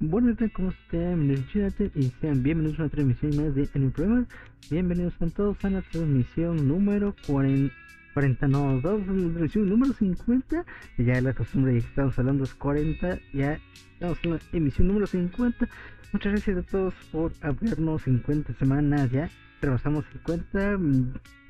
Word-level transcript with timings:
Buenas 0.00 0.36
tardes, 0.36 0.52
¿cómo 0.54 0.70
están? 0.70 1.28
Y 1.28 2.02
sean 2.20 2.42
bienvenidos 2.44 2.78
a 2.78 2.82
una 2.82 2.88
transmisión 2.88 3.36
más 3.36 3.52
de 3.56 3.68
El 3.74 3.90
Problema. 3.90 4.26
Bienvenidos 4.70 5.14
a 5.20 5.26
todos 5.26 5.64
a 5.64 5.70
la 5.70 5.82
transmisión 5.82 6.68
número 6.68 7.16
40, 7.26 7.74
40 8.14 8.46
no, 8.46 8.80
dos, 8.80 9.04
transmisión 9.04 9.68
número 9.68 9.92
50. 9.92 10.64
Ya 10.98 11.20
la 11.20 11.34
costumbre 11.34 11.72
de 11.72 11.80
que 11.80 11.86
estamos 11.88 12.16
hablando 12.16 12.44
es 12.44 12.54
40, 12.54 13.18
ya 13.32 13.58
estamos 13.94 14.18
en 14.22 14.30
la 14.30 14.38
emisión 14.52 14.86
número 14.86 15.08
50. 15.08 15.68
Muchas 16.12 16.32
gracias 16.32 16.58
a 16.58 16.62
todos 16.62 16.94
por 17.10 17.32
habernos 17.40 18.02
50 18.02 18.54
semanas 18.54 19.10
ya. 19.10 19.28
Rebasamos 19.60 20.04
50, 20.12 20.78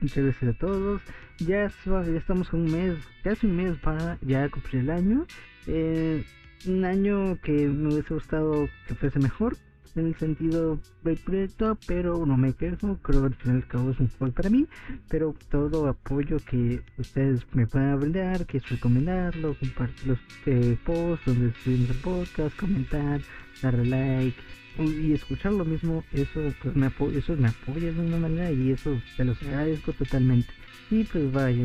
muchas 0.01 0.25
gracias 0.25 0.55
a 0.55 0.59
todos. 0.59 1.03
Ya, 1.37 1.71
ya 1.85 2.17
estamos 2.17 2.51
un 2.55 2.65
mes, 2.73 2.97
casi 3.23 3.47
un 3.47 3.57
mes 3.57 3.77
para 3.77 4.17
ya 4.23 4.49
cumplir 4.49 4.85
el 4.85 4.91
año. 4.91 5.27
Eh, 5.67 6.25
un 6.67 6.85
año 6.85 7.39
que 7.43 7.53
me 7.53 7.93
hubiese 7.93 8.15
gustado 8.15 8.69
que 8.87 8.95
fuese 8.95 9.19
mejor 9.19 9.57
en 9.97 10.07
el 10.07 10.17
sentido 10.17 10.79
del 11.03 11.17
proyecto, 11.17 11.79
pero 11.87 12.25
no 12.25 12.37
me 12.37 12.53
quejo, 12.53 12.99
creo 13.03 13.21
que 13.23 13.27
al 13.27 13.35
final 13.35 13.57
y 13.57 13.63
al 13.63 13.69
cabo 13.69 13.91
es 13.91 14.01
un 14.01 14.09
juego 14.09 14.35
para 14.35 14.51
mí, 14.51 14.67
pero 15.09 15.35
todo 15.51 15.89
apoyo 15.89 16.39
que 16.39 16.81
ustedes 16.99 17.47
me 17.53 17.67
puedan 17.67 17.99
brindar, 18.01 18.47
que 18.47 18.59
es 18.59 18.69
recomendarlo, 18.69 19.57
compartir 19.59 20.07
los 20.07 20.19
eh, 20.47 20.77
posts 20.85 21.27
donde 21.27 21.53
subimos 21.65 21.91
el 21.91 21.97
podcast, 21.97 22.57
comentar, 22.57 23.21
darle 23.63 23.85
like 23.87 24.37
y 24.79 25.13
escuchar 25.13 25.53
lo 25.53 25.65
mismo, 25.65 26.05
eso 26.13 26.41
pues 26.63 26.77
me 26.77 26.87
apoya, 26.87 27.19
eso 27.19 27.37
me 27.37 27.49
apoya 27.49 27.93
de 27.93 28.01
una 28.01 28.19
manera 28.19 28.53
y 28.53 28.71
eso 28.71 29.01
te 29.17 29.25
los 29.25 29.41
agradezco 29.43 29.93
totalmente. 29.93 30.49
Y 30.91 31.05
pues 31.05 31.31
vaya, 31.33 31.65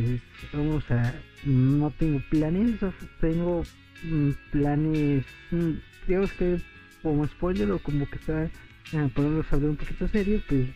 vamos 0.51 0.89
a, 0.91 1.13
no 1.45 1.91
tengo 1.91 2.21
planes, 2.29 2.79
tengo 3.21 3.63
planes, 4.51 5.25
mm, 5.51 5.71
digamos 6.07 6.31
que 6.33 6.57
como 7.01 7.27
spoiler 7.27 7.71
o 7.71 7.79
como 7.79 8.09
que 8.09 8.17
está 8.17 8.49
eh, 8.93 9.09
podemos 9.15 9.51
hablar 9.51 9.71
un 9.71 9.75
poquito 9.77 10.07
serio, 10.07 10.41
pues 10.47 10.67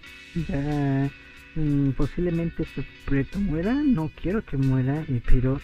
ya 0.47 1.09
mm, 1.55 1.91
posiblemente 1.91 2.63
este 2.63 2.83
proyecto 3.05 3.39
muera, 3.39 3.73
no 3.73 4.11
quiero 4.21 4.43
que 4.43 4.57
muera, 4.57 5.03
eh, 5.07 5.21
pero 5.25 5.59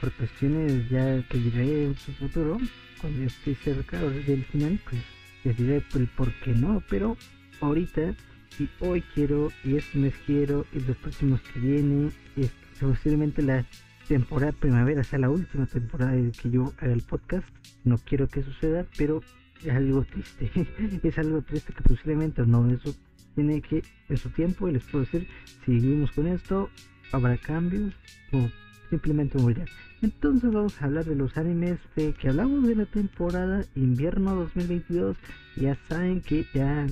por 0.00 0.12
cuestiones 0.12 0.88
ya 0.88 1.22
que 1.28 1.38
diré 1.38 1.84
en 1.84 1.96
su 1.96 2.12
futuro, 2.12 2.58
cuando 2.98 3.20
ya 3.20 3.26
esté 3.26 3.54
cerca 3.54 4.00
del 4.00 4.44
final, 4.46 4.80
pues 4.88 5.02
les 5.44 5.56
diré 5.56 5.82
el 5.94 6.08
por 6.08 6.32
qué 6.40 6.52
no, 6.52 6.82
pero 6.88 7.16
ahorita 7.60 8.14
y 8.58 8.68
hoy 8.80 9.02
quiero 9.14 9.52
y 9.64 9.76
este 9.76 9.98
mes 9.98 10.14
quiero 10.26 10.66
y 10.72 10.80
los 10.80 10.96
próximos 10.98 11.40
que 11.42 11.60
vienen, 11.60 12.12
es 12.36 12.50
posiblemente 12.80 13.42
la 13.42 13.64
temporada 14.08 14.52
primavera 14.52 15.04
sea 15.04 15.18
la 15.18 15.30
última 15.30 15.66
temporada 15.66 16.12
de 16.12 16.30
que 16.32 16.50
yo 16.50 16.72
haga 16.78 16.92
el 16.92 17.02
podcast. 17.02 17.46
No 17.84 17.98
quiero 17.98 18.28
que 18.28 18.42
suceda, 18.42 18.86
pero 18.96 19.22
es 19.64 19.70
algo 19.70 20.04
triste. 20.04 20.50
es 21.02 21.18
algo 21.18 21.42
triste 21.42 21.72
que 21.72 21.82
posiblemente 21.82 22.44
no. 22.46 22.70
Eso 22.70 22.94
tiene 23.34 23.60
que, 23.60 23.82
en 24.08 24.16
su 24.16 24.30
tiempo, 24.30 24.68
y 24.68 24.72
les 24.72 24.84
puedo 24.84 25.04
decir, 25.04 25.26
si 25.64 25.80
seguimos 25.80 26.12
con 26.12 26.26
esto, 26.26 26.70
habrá 27.12 27.36
cambios 27.36 27.94
o 28.32 28.48
simplemente 28.90 29.38
morirá. 29.38 29.64
Entonces 30.02 30.52
vamos 30.52 30.80
a 30.80 30.86
hablar 30.86 31.04
de 31.04 31.14
los 31.14 31.36
animes 31.36 31.78
de 31.96 32.12
que 32.12 32.28
hablamos 32.28 32.66
de 32.66 32.74
la 32.74 32.86
temporada 32.86 33.64
invierno 33.74 34.34
2022. 34.34 35.16
Ya 35.56 35.76
saben 35.88 36.20
que 36.20 36.44
ya 36.52 36.86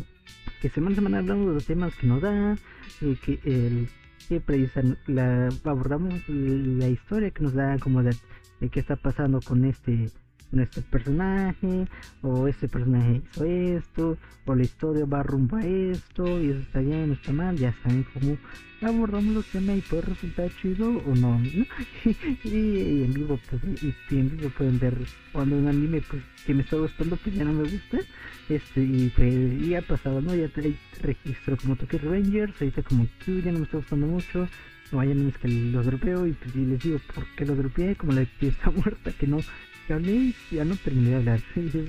que 0.61 0.69
semana 0.69 0.94
semana 0.94 1.19
hablamos 1.19 1.48
de 1.48 1.55
los 1.55 1.64
temas 1.64 1.94
que 1.97 2.06
nos 2.06 2.22
da, 2.22 2.56
y 3.00 3.16
que 3.16 3.41
el 3.44 3.88
siempre 4.31 4.70
la, 5.09 5.48
abordamos 5.64 6.14
la 6.28 6.86
historia 6.86 7.33
que 7.33 7.42
nos 7.42 7.53
da 7.53 7.77
como 7.81 8.05
de, 8.05 8.14
de 8.61 8.69
qué 8.69 8.78
está 8.78 8.95
pasando 8.95 9.41
con 9.41 9.64
este 9.64 10.09
con 10.51 10.61
este 10.61 10.83
personaje 10.83 11.87
o 12.23 12.48
este 12.48 12.69
personaje 12.69 13.23
hizo 13.33 13.45
esto 13.45 14.19
o 14.47 14.55
la 14.55 14.62
historia 14.65 15.05
va 15.05 15.23
rumbo 15.23 15.56
a 15.56 15.65
esto 15.65 16.41
y 16.41 16.51
eso 16.51 16.61
está 16.61 16.81
bien 16.81 17.11
o 17.11 17.12
está 17.15 17.33
mal 17.33 17.56
ya 17.56 17.73
saben 17.83 18.05
cómo 18.12 18.37
abordamos 18.83 19.34
los 19.34 19.47
temas 19.47 19.78
y 19.78 19.81
puede 19.83 20.03
resultar 20.03 20.50
chido 20.61 20.88
o 20.88 21.15
no, 21.15 21.41
y, 22.44 23.05
en 23.05 23.12
vivo 23.12 23.38
pues 23.49 23.62
y, 23.83 23.94
en 24.15 24.37
vivo 24.37 24.50
pueden 24.56 24.78
ver 24.78 24.97
cuando 25.33 25.56
un 25.56 25.69
anime 25.69 26.03
pues 26.03 26.22
que 26.44 26.55
me 26.55 26.62
está 26.62 26.77
gustando 26.77 27.17
pues 27.17 27.34
ya 27.34 27.44
no 27.44 27.53
me 27.53 27.69
gusta 27.69 27.99
este 28.49 28.82
y 28.82 29.12
pues 29.15 29.62
y 29.62 29.75
ha 29.75 29.82
pasado 29.82 30.21
no 30.21 30.34
ya 30.34 30.49
te 30.49 30.75
registro 31.00 31.56
como 31.56 31.77
Tokyo 31.77 31.99
Rangers 32.03 32.55
ahorita 32.61 32.82
como 32.82 33.06
Q 33.25 33.41
ya 33.44 33.53
no 33.53 33.59
me 33.59 33.65
está 33.65 33.77
gustando 33.77 34.06
mucho 34.06 34.49
no 34.93 35.00
hay 35.00 35.12
animes 35.12 35.38
que 35.38 35.49
los 35.49 35.87
dropeo 35.87 36.27
y 36.27 36.32
pues 36.32 36.56
les 36.56 36.82
digo 36.82 36.99
por 37.15 37.25
qué 37.37 37.47
los 37.47 37.56
dropeé 37.56 37.94
como 37.94 38.12
la 38.12 38.25
pieza 38.25 38.71
muerta 38.71 39.12
que 39.12 39.27
no 39.27 39.38
ya 40.51 40.65
no 40.65 40.77
terminé 40.77 41.11
de 41.11 41.17
hablar. 41.17 41.41
Entonces 41.53 41.89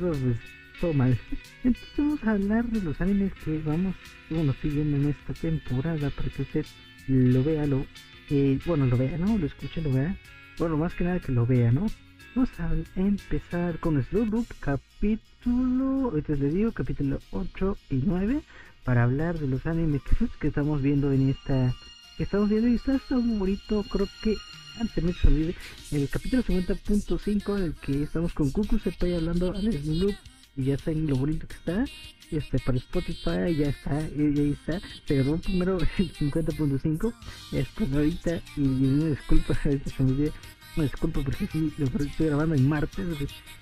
vamos 1.98 2.24
a 2.24 2.32
hablar 2.32 2.66
de 2.66 2.82
los 2.82 3.00
animes 3.00 3.32
que 3.46 3.60
vamos 3.60 3.96
bueno 4.32 4.56
siguiendo 4.60 4.98
en 4.98 5.10
esta 5.10 5.34
temporada 5.34 6.10
para 6.10 6.30
que 6.30 6.42
usted 6.42 6.66
lo 7.08 7.44
vea 7.44 7.68
lo 7.68 7.86
eh, 8.32 8.58
bueno 8.66 8.88
lo 8.88 8.98
vea 8.98 9.20
no 9.20 9.38
lo 9.38 9.46
escuche 9.46 9.84
lo 9.84 9.92
vea. 9.94 10.18
Bueno 10.58 10.78
más 10.78 10.96
que 10.96 11.04
nada 11.04 11.20
que 11.20 11.32
lo 11.32 11.46
vea 11.46 11.72
no 11.72 11.86
vamos 12.34 12.50
a 12.60 12.72
empezar 12.96 13.78
con 13.80 14.02
Slowbook 14.04 14.48
capítulo 14.60 16.10
ahorita 16.10 16.34
les 16.34 16.54
digo 16.56 16.72
capítulo 16.72 17.20
8 17.30 17.78
y 17.92 18.02
9 18.04 18.42
para 18.84 19.04
hablar 19.04 19.38
de 19.38 19.48
los 19.48 19.68
animes 19.68 20.02
que, 20.40 20.48
estamos 20.48 20.82
viendo 20.82 21.12
en 21.12 21.30
esta 21.30 21.72
estamos 22.18 22.50
viendo 22.50 22.68
y 22.68 22.76
está, 22.76 22.96
está 22.96 23.16
muy 23.16 23.38
bonito 23.38 23.86
creo 23.92 24.08
que 24.24 24.36
me 24.80 25.14
olvide 25.24 25.56
el 25.92 26.10
capítulo 26.10 26.44
50.5 26.44 27.58
en 27.58 27.64
el 27.64 27.74
que 27.76 28.04
estamos 28.04 28.34
con 28.34 28.52
Cucu 28.52 28.80
estoy 28.84 29.14
hablando 29.14 29.52
al 29.52 29.72
Sloop 29.72 30.16
y 30.56 30.66
ya 30.66 30.78
saben 30.78 31.08
lo 31.08 31.16
bonito 31.16 31.48
que 31.48 31.56
está 31.56 31.86
este 32.32 32.60
para 32.60 32.78
Spotify 32.78 33.56
ya 33.58 33.70
está 33.70 34.02
y, 34.16 34.40
ahí 34.40 34.58
está 34.60 34.82
se 35.06 35.16
grabó 35.16 35.38
primero 35.38 35.78
el 35.98 36.14
50.5 36.14 37.14
después 37.52 37.94
ahorita 37.94 38.42
y, 38.58 38.62
una 38.62 39.06
disculpa 39.08 39.54
se 39.64 39.82
me 40.04 40.12
olvidó 40.12 40.34
una 40.78 40.84
disculpa 40.86 41.22
porque 41.22 41.48
sí 41.48 41.74
lo 41.78 41.86
estoy 41.86 42.28
grabando 42.28 42.56
en 42.56 42.68
martes 42.68 43.06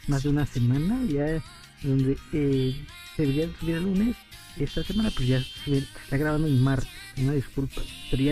más 0.07 0.23
de 0.23 0.29
una 0.29 0.45
semana 0.45 1.03
ya 1.05 1.41
donde 1.83 2.17
eh, 2.33 2.75
se 3.15 3.21
debería 3.23 3.49
subir 3.59 3.75
el 3.75 3.83
lunes 3.83 4.15
esta 4.57 4.83
semana 4.83 5.11
pues 5.15 5.27
ya 5.27 5.41
se 5.65 5.77
está 5.77 6.17
grabando 6.17 6.47
en 6.47 6.61
martes 6.61 6.89
una 7.17 7.33
disculpa 7.33 7.81
pero 8.11 8.23
ya, 8.23 8.31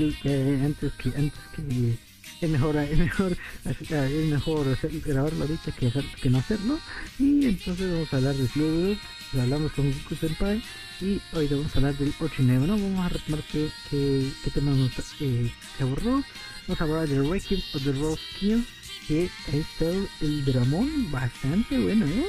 antes 0.65 0.93
que 0.93 1.09
antes 1.09 1.39
que 1.55 2.06
es 2.41 2.49
mejor 2.49 2.75
es 2.77 2.97
mejor 2.97 3.37
es 3.65 4.27
mejor 4.27 4.77
grabarlo 5.05 5.41
ahorita 5.41 5.71
que, 5.71 5.91
que 6.21 6.29
no 6.29 6.37
hacerlo 6.37 6.79
y 7.19 7.45
entonces 7.45 7.91
vamos 7.91 8.13
a 8.13 8.17
hablar 8.17 8.35
de 8.35 8.47
Slug 8.47 8.97
hablamos 9.39 9.71
con 9.73 9.91
Goku 9.91 10.15
Senpai 10.15 10.61
y 11.01 11.21
hoy 11.33 11.47
vamos 11.47 11.73
a 11.73 11.77
hablar 11.77 11.97
del 11.97 12.13
8 12.19 12.33
y 12.39 12.43
9 12.43 12.67
¿no? 12.67 12.77
vamos 12.77 13.05
a 13.05 13.09
retomar 13.09 13.43
qué, 13.51 13.69
qué, 13.89 14.31
qué 14.43 14.51
tema 14.51 14.71
nos 14.71 14.91
eh, 15.19 15.51
se 15.77 15.83
vamos 15.83 16.81
a 16.81 16.83
hablar 16.83 17.07
del 17.07 17.23
Wrecking 17.23 17.63
of 17.73 17.83
the 17.83 17.91
Rose 17.93 18.21
Kill 18.39 18.65
que 19.07 19.29
ha 19.47 19.55
estado 19.55 20.07
el 20.21 20.45
dramón 20.45 21.11
bastante 21.11 21.77
bueno 21.77 22.05
¿eh? 22.05 22.25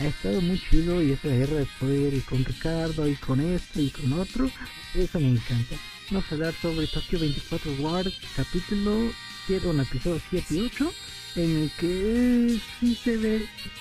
ha 0.00 0.06
estado 0.06 0.40
muy 0.40 0.60
chido 0.60 1.02
y 1.02 1.12
esa 1.12 1.28
guerra 1.28 1.56
de 1.56 1.66
poder 1.78 2.14
y 2.14 2.20
con 2.20 2.44
Ricardo 2.44 3.08
y 3.08 3.14
con 3.16 3.40
esto 3.40 3.80
y 3.80 3.90
con 3.90 4.12
otro 4.14 4.50
eso 4.94 5.20
me 5.20 5.30
encanta 5.30 5.76
vamos 6.10 6.24
a 6.30 6.34
hablar 6.34 6.54
sobre 6.60 6.86
Tokyo 6.86 7.18
24 7.18 7.72
Wars 7.80 8.14
capítulo 8.36 9.12
7 9.50 9.66
un 9.66 9.80
episodio 9.80 10.20
7 10.30 10.54
y 10.54 10.60
8 10.66 10.90
en 11.34 11.50
el 11.62 11.70
que 11.72 12.56
sí 12.78 12.94
se 12.94 13.16
ve 13.16 13.40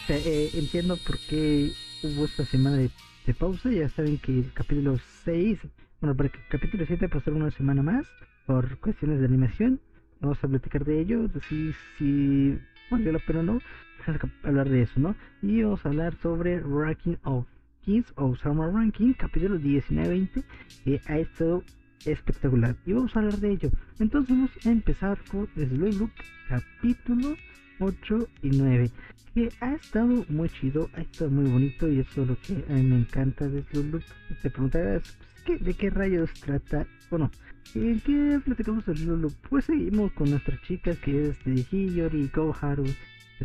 eh, 0.09 0.49
entiendo 0.55 0.97
por 0.97 1.19
qué 1.29 1.71
hubo 2.01 2.25
esta 2.25 2.43
semana 2.43 2.77
de, 2.77 2.89
pausa. 3.37 3.69
Ya 3.69 3.87
saben 3.87 4.17
que 4.17 4.39
el 4.39 4.51
capítulo 4.51 4.97
6, 5.25 5.59
bueno, 6.01 6.17
para 6.17 6.29
el 6.29 6.35
capítulo 6.49 6.85
7 6.87 7.07
pasó 7.09 7.29
una 7.29 7.51
semana 7.51 7.83
más 7.83 8.07
por 8.47 8.79
cuestiones 8.79 9.19
de 9.19 9.27
animación. 9.27 9.79
Vamos 10.21 10.43
a 10.43 10.47
platicar 10.47 10.83
de 10.85 11.01
ello, 11.01 11.29
si, 11.47 11.71
si 11.99 12.57
valió 12.89 13.11
la 13.11 13.19
pena 13.19 13.41
o 13.41 13.43
no. 13.43 13.59
Vamos 14.07 14.21
a 14.43 14.47
hablar 14.47 14.69
de 14.69 14.81
eso, 14.81 14.99
¿no? 14.99 15.15
Y 15.43 15.61
vamos 15.61 15.85
a 15.85 15.89
hablar 15.89 16.15
sobre 16.15 16.61
Ranking 16.61 17.17
of 17.25 17.45
Kings 17.81 18.11
o 18.15 18.35
Summer 18.37 18.73
Ranking, 18.73 19.13
capítulo 19.13 19.59
19-20, 19.59 20.43
que 20.83 20.99
ha 21.05 21.19
estado 21.19 21.63
espectacular. 22.05 22.75
Y 22.85 22.93
vamos 22.93 23.15
a 23.15 23.19
hablar 23.19 23.37
de 23.39 23.51
ello. 23.51 23.69
Entonces 23.99 24.29
vamos 24.29 24.51
a 24.65 24.69
empezar 24.69 25.19
con 25.31 25.47
Look 25.55 26.11
capítulo 26.47 27.35
8 27.79 28.27
y 28.43 28.49
9 28.49 28.91
que 29.33 29.49
ha 29.61 29.75
estado 29.75 30.25
muy 30.29 30.49
chido, 30.49 30.89
ha 30.95 31.01
estado 31.01 31.29
muy 31.29 31.49
bonito 31.49 31.87
y 31.87 31.99
eso 31.99 32.23
es 32.23 32.27
lo 32.27 32.37
que 32.41 32.65
a 32.67 32.73
mí 32.73 32.83
me 32.83 32.97
encanta 32.99 33.47
de 33.47 33.63
Look 33.73 34.03
Te 34.41 34.49
preguntarás, 34.49 35.17
pues, 35.45 35.63
¿de 35.63 35.73
qué 35.73 35.89
rayos 35.89 36.31
trata? 36.41 36.85
Bueno, 37.09 37.29
¿en 37.75 37.99
qué 38.01 38.39
platicamos 38.43 38.85
de 38.85 38.95
Look 38.95 39.33
Pues 39.49 39.65
seguimos 39.65 40.11
con 40.13 40.31
nuestras 40.31 40.61
chicas 40.63 40.97
que 40.97 41.29
es 41.29 41.43
de 41.45 41.65
Hiyori 41.71 42.23
y 42.23 42.27
Koharu 42.27 42.85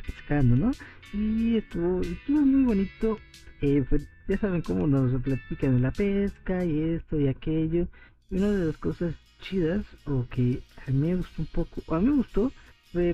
pescando, 0.01 0.57
¿no? 0.57 0.73
Y 1.13 1.57
estuvo, 1.57 2.01
estuvo 2.01 2.41
muy 2.41 2.65
bonito. 2.65 3.19
Eh, 3.61 3.85
pues, 3.89 4.09
ya 4.29 4.39
saben 4.39 4.63
cómo 4.63 4.87
nos 4.87 5.21
platican 5.23 5.81
la 5.81 5.93
pesca 5.93 6.65
y 6.65 6.81
esto 6.81 7.21
y 7.21 7.29
aquello. 7.29 7.89
Una 8.31 8.51
de 8.51 8.67
las 8.67 8.77
cosas 8.79 9.15
chidas, 9.43 9.85
o 10.07 10.27
que 10.29 10.63
a 10.87 10.91
mí 10.91 11.09
me 11.09 11.17
gustó 11.17 11.43
un 11.43 11.47
poco, 11.47 11.83
o 11.87 11.95
a 11.95 12.01
mí 12.01 12.09
me 12.09 12.17
gustó, 12.17 12.53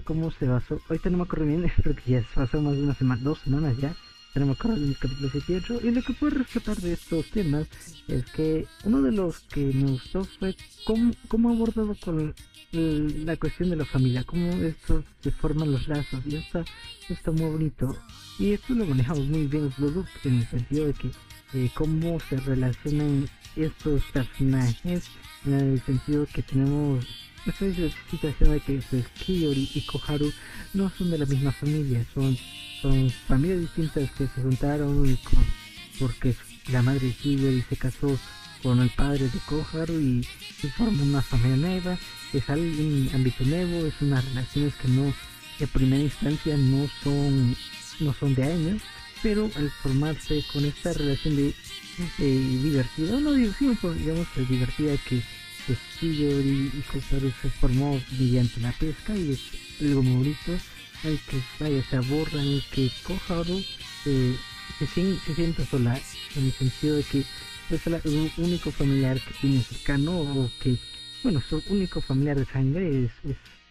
cómo 0.04 0.30
se 0.30 0.46
basó. 0.46 0.80
Ahorita 0.88 1.10
no 1.10 1.18
me 1.18 1.22
acuerdo 1.24 1.46
bien, 1.46 1.70
porque 1.82 2.12
ya 2.12 2.24
pasó 2.34 2.60
más 2.60 2.74
de 2.74 2.82
una 2.82 2.94
semana, 2.94 3.22
dos 3.22 3.38
semanas 3.40 3.76
ya. 3.78 3.94
tenemos 4.34 4.58
que 4.58 4.68
en 4.68 4.88
el 4.88 4.98
capítulo 4.98 5.30
78 5.30 5.80
y 5.82 5.90
lo 5.90 6.02
que 6.02 6.12
puedo 6.12 6.36
rescatar 6.36 6.76
de 6.76 6.92
estos 6.92 7.30
temas 7.30 7.66
es 8.06 8.24
que 8.26 8.66
uno 8.84 9.02
de 9.02 9.12
los 9.12 9.40
que 9.40 9.72
me 9.74 9.90
gustó 9.92 10.24
fue 10.24 10.54
cómo, 10.84 11.12
cómo 11.28 11.50
abordado 11.50 11.96
con 12.04 12.34
la 12.72 13.36
cuestión 13.36 13.70
de 13.70 13.76
la 13.76 13.84
familia, 13.84 14.22
cómo 14.24 14.52
esto 14.52 15.02
se 15.20 15.32
forman 15.32 15.72
los 15.72 15.88
lazos 15.88 16.20
y 16.26 16.36
está, 16.36 16.64
está 17.08 17.32
muy 17.32 17.50
bonito 17.50 17.96
y 18.38 18.52
esto 18.52 18.74
lo 18.74 18.86
manejamos 18.86 19.26
muy 19.26 19.46
bien 19.46 19.72
los 19.78 20.06
en 20.24 20.38
el 20.38 20.46
sentido 20.46 20.86
de 20.86 20.92
que 20.92 21.10
eh, 21.52 21.70
cómo 21.74 22.18
se 22.28 22.36
relacionan 22.36 23.28
estos 23.56 24.02
personajes 24.12 25.04
en 25.44 25.54
el 25.54 25.82
sentido 25.82 26.26
que 26.32 26.42
tenemos 26.42 27.06
esta 27.46 27.66
situación 28.10 28.50
de 28.50 28.60
que 28.60 28.82
pues, 28.90 29.06
Kiyori 29.24 29.70
y 29.74 29.80
Koharu 29.82 30.32
no 30.74 30.90
son 30.90 31.10
de 31.10 31.18
la 31.18 31.26
misma 31.26 31.52
familia, 31.52 32.04
son, 32.14 32.36
familias 33.26 33.60
distintas 33.60 34.10
que 34.12 34.26
se 34.26 34.42
juntaron 34.42 35.18
porque 35.98 36.34
la 36.70 36.82
madre 36.82 37.08
de 37.08 37.12
Kiyori 37.12 37.62
se 37.68 37.76
casó 37.76 38.18
con 38.62 38.80
el 38.80 38.90
padre 38.90 39.24
de 39.24 39.38
Koharu 39.46 40.00
y, 40.00 40.26
se 40.60 40.68
formó 40.70 41.02
una 41.02 41.22
familia 41.22 41.56
nueva, 41.56 41.98
es 42.34 42.48
alguien 42.50 43.08
ámbito 43.14 43.44
nuevo, 43.44 43.86
es 43.86 43.94
unas 44.00 44.24
relaciones 44.26 44.74
que 44.74 44.88
no, 44.88 45.12
en 45.58 45.68
primera 45.68 46.02
instancia 46.02 46.56
no 46.56 46.86
son, 47.02 47.56
no 48.00 48.14
son 48.14 48.34
de 48.34 48.44
años, 48.44 48.82
pero 49.22 49.50
al 49.56 49.70
formarse 49.70 50.44
con 50.52 50.64
esta 50.64 50.92
relación 50.92 51.36
de 51.36 51.54
divertida, 52.18 53.20
no 53.20 53.32
digo, 53.32 53.52
digamos 53.60 54.26
divertida 54.48 54.96
que 55.08 55.22
Castillo 55.66 56.40
y, 56.40 56.72
y 56.74 56.84
se 56.90 57.50
formó 57.50 58.00
mediante 58.18 58.60
la 58.60 58.72
pesca 58.72 59.16
y 59.16 59.32
es 59.32 59.40
algo 59.80 60.02
muy 60.02 60.16
bonito 60.16 60.52
que 61.02 61.40
vaya 61.58 61.82
se 61.82 61.96
aborda 61.96 62.42
el 62.42 62.62
que 62.72 62.90
Koharu 63.06 63.62
eh, 64.06 64.36
se, 64.78 64.86
se 64.86 65.34
siente 65.34 65.64
sola 65.64 65.98
en 66.36 66.44
el 66.44 66.52
sentido 66.52 66.96
de 66.96 67.02
que 67.04 67.24
es 67.70 67.86
el 67.86 68.30
único 68.36 68.70
familiar 68.70 69.18
que 69.20 69.34
tiene 69.40 69.60
cercano 69.62 70.20
o 70.20 70.50
que 70.62 70.76
bueno 71.22 71.40
su 71.40 71.62
único 71.70 72.00
familiar 72.00 72.38
de 72.38 72.44
sangre 72.44 73.04
es, 73.04 73.12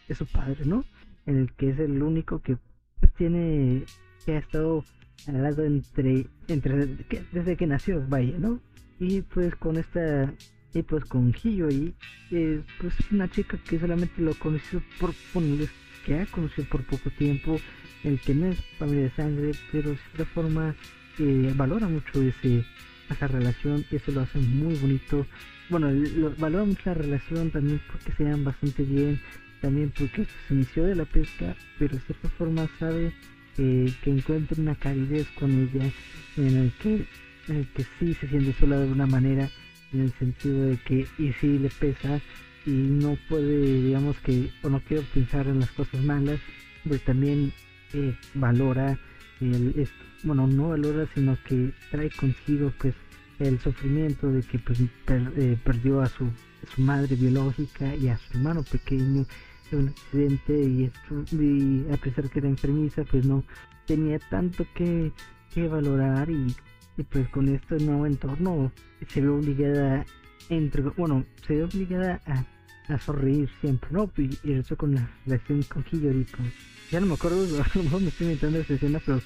es, 0.07 0.18
su 0.18 0.25
padre 0.25 0.66
no 0.66 0.86
en 1.25 1.38
el 1.38 1.54
que 1.54 1.69
es 1.69 1.80
el 1.80 2.02
único 2.02 2.42
que 2.42 2.57
pues, 3.00 3.13
tiene 3.16 3.84
que 4.25 4.34
ha 4.34 4.40
estado 4.40 4.84
al 5.27 5.44
lado 5.44 5.63
entre 5.63 6.27
entre 6.48 6.86
desde 7.31 7.57
que 7.57 7.68
nació 7.68 8.04
vaya 8.07 8.38
no 8.38 8.60
y 9.00 9.21
pues 9.21 9.56
con 9.56 9.77
esta 9.77 10.33
y 10.74 10.83
pues 10.83 11.04
con 11.06 11.33
Hiyori, 11.33 11.94
eh, 12.31 12.62
pues 12.80 12.94
una 13.12 13.30
chica 13.30 13.57
que 13.57 13.80
solamente 13.80 14.21
lo 14.21 14.33
conoció 14.36 14.81
por, 15.00 15.13
ponerles 15.33 15.69
que 16.06 16.19
ha 16.19 16.25
conocido 16.27 16.68
por 16.69 16.83
poco 16.83 17.10
tiempo, 17.12 17.60
el 18.04 18.19
que 18.19 18.36
no 18.36 18.48
es 18.48 18.60
familia 18.77 19.04
de 19.04 19.12
sangre, 19.12 19.51
pero 19.71 19.92
de 19.92 19.98
cierta 19.98 20.25
forma 20.25 20.75
eh, 21.18 21.54
valora 21.56 21.88
mucho 21.88 22.21
ese, 22.21 22.63
esa 23.10 23.27
relación 23.27 23.83
y 23.92 23.95
eso 23.95 24.12
lo 24.12 24.21
hace 24.21 24.39
muy 24.39 24.75
bonito. 24.75 25.25
Bueno, 25.69 25.89
valora 26.38 26.66
mucho 26.66 26.81
la 26.86 26.94
relación 26.95 27.51
también 27.51 27.81
porque 27.92 28.12
se 28.13 28.24
dan 28.24 28.44
bastante 28.44 28.83
bien, 28.83 29.19
también 29.62 29.92
porque 29.98 30.25
se 30.48 30.54
inició 30.54 30.83
de 30.86 30.95
la 30.95 31.06
pesca, 31.06 31.56
pero 31.77 31.95
de 31.95 32.01
cierta 32.01 32.30
forma 32.30 32.68
sabe 32.80 33.13
que 33.60 34.10
encuentra 34.10 34.56
una 34.62 34.76
calidez 34.76 35.28
con 35.38 35.52
ella 35.52 35.92
en 36.38 36.58
el 36.58 36.72
que, 36.82 37.06
en 37.50 37.56
el 37.58 37.68
que 37.68 37.86
sí 38.00 38.14
se 38.14 38.28
siente 38.28 38.54
sola 38.54 38.80
de 38.80 38.92
una 38.92 39.06
manera 39.06 39.50
en 39.92 40.02
el 40.02 40.14
sentido 40.14 40.68
de 40.68 40.78
que 40.78 41.08
y 41.18 41.34
si 41.34 41.60
le 41.60 41.70
pesa 41.70 42.22
y 42.66 42.72
no 42.72 43.18
puede 43.28 43.82
digamos 43.82 44.18
que 44.20 44.50
o 44.64 44.70
no 44.70 44.80
quiere 44.82 45.04
pensar 45.14 45.48
en 45.48 45.60
las 45.60 45.72
cosas 45.72 46.02
malas 46.02 46.40
pues 46.88 47.04
también 47.04 47.52
eh, 47.94 48.16
valora 48.36 48.98
el, 49.42 49.88
bueno 50.24 50.48
no 50.48 50.70
valora 50.70 51.08
sino 51.14 51.38
que 51.46 51.72
trae 51.92 52.10
consigo 52.12 52.72
pues 52.80 52.94
el 53.40 53.60
sufrimiento 53.60 54.32
de 54.32 54.42
que 54.42 54.60
pues 54.60 54.80
eh, 54.82 55.58
perdió 55.64 56.02
a 56.02 56.08
su, 56.08 56.30
su 56.76 56.82
madre 56.82 57.16
biológica 57.16 57.96
y 57.96 58.10
a 58.10 58.18
su 58.18 58.38
hermano 58.38 58.64
pequeño 58.64 59.26
un 59.75 59.89
accidente 59.89 60.54
y, 60.54 60.92
y 61.31 61.86
a 61.92 61.98
pesar 61.98 62.30
que 62.30 62.39
era 62.39 62.48
enfermiza 62.48 63.04
pues 63.04 63.25
no 63.25 63.44
tenía 63.86 64.19
tanto 64.30 64.66
que, 64.75 65.12
que 65.54 65.68
valorar 65.68 66.30
y 66.30 66.56
y 67.00 67.04
pues 67.04 67.30
con 67.30 67.48
este 67.48 67.77
nuevo 67.77 68.06
entorno 68.06 68.71
se 69.07 69.21
ve 69.21 69.30
obligada 69.30 70.06
entre 70.50 70.81
bueno 70.81 71.25
se 71.48 71.56
ve 71.56 71.63
obligada 71.63 72.21
a, 72.25 72.94
a 72.94 73.00
sonreír 73.00 73.50
siempre 73.62 73.89
no 73.92 74.12
y, 74.18 74.51
eso 74.51 74.75
con 74.75 74.95
la 74.95 75.10
relación 75.25 75.63
con 75.63 75.86
Hiyori 75.89 76.25
pues, 76.25 76.54
ya 76.92 77.00
no 77.00 77.06
me 77.06 77.13
acuerdo 77.13 77.48
mejor 77.75 78.01
me 78.01 78.10
estoy 78.10 78.27
inventando 78.27 78.60
esa 78.60 78.74
escena 78.74 79.01
pero 79.06 79.21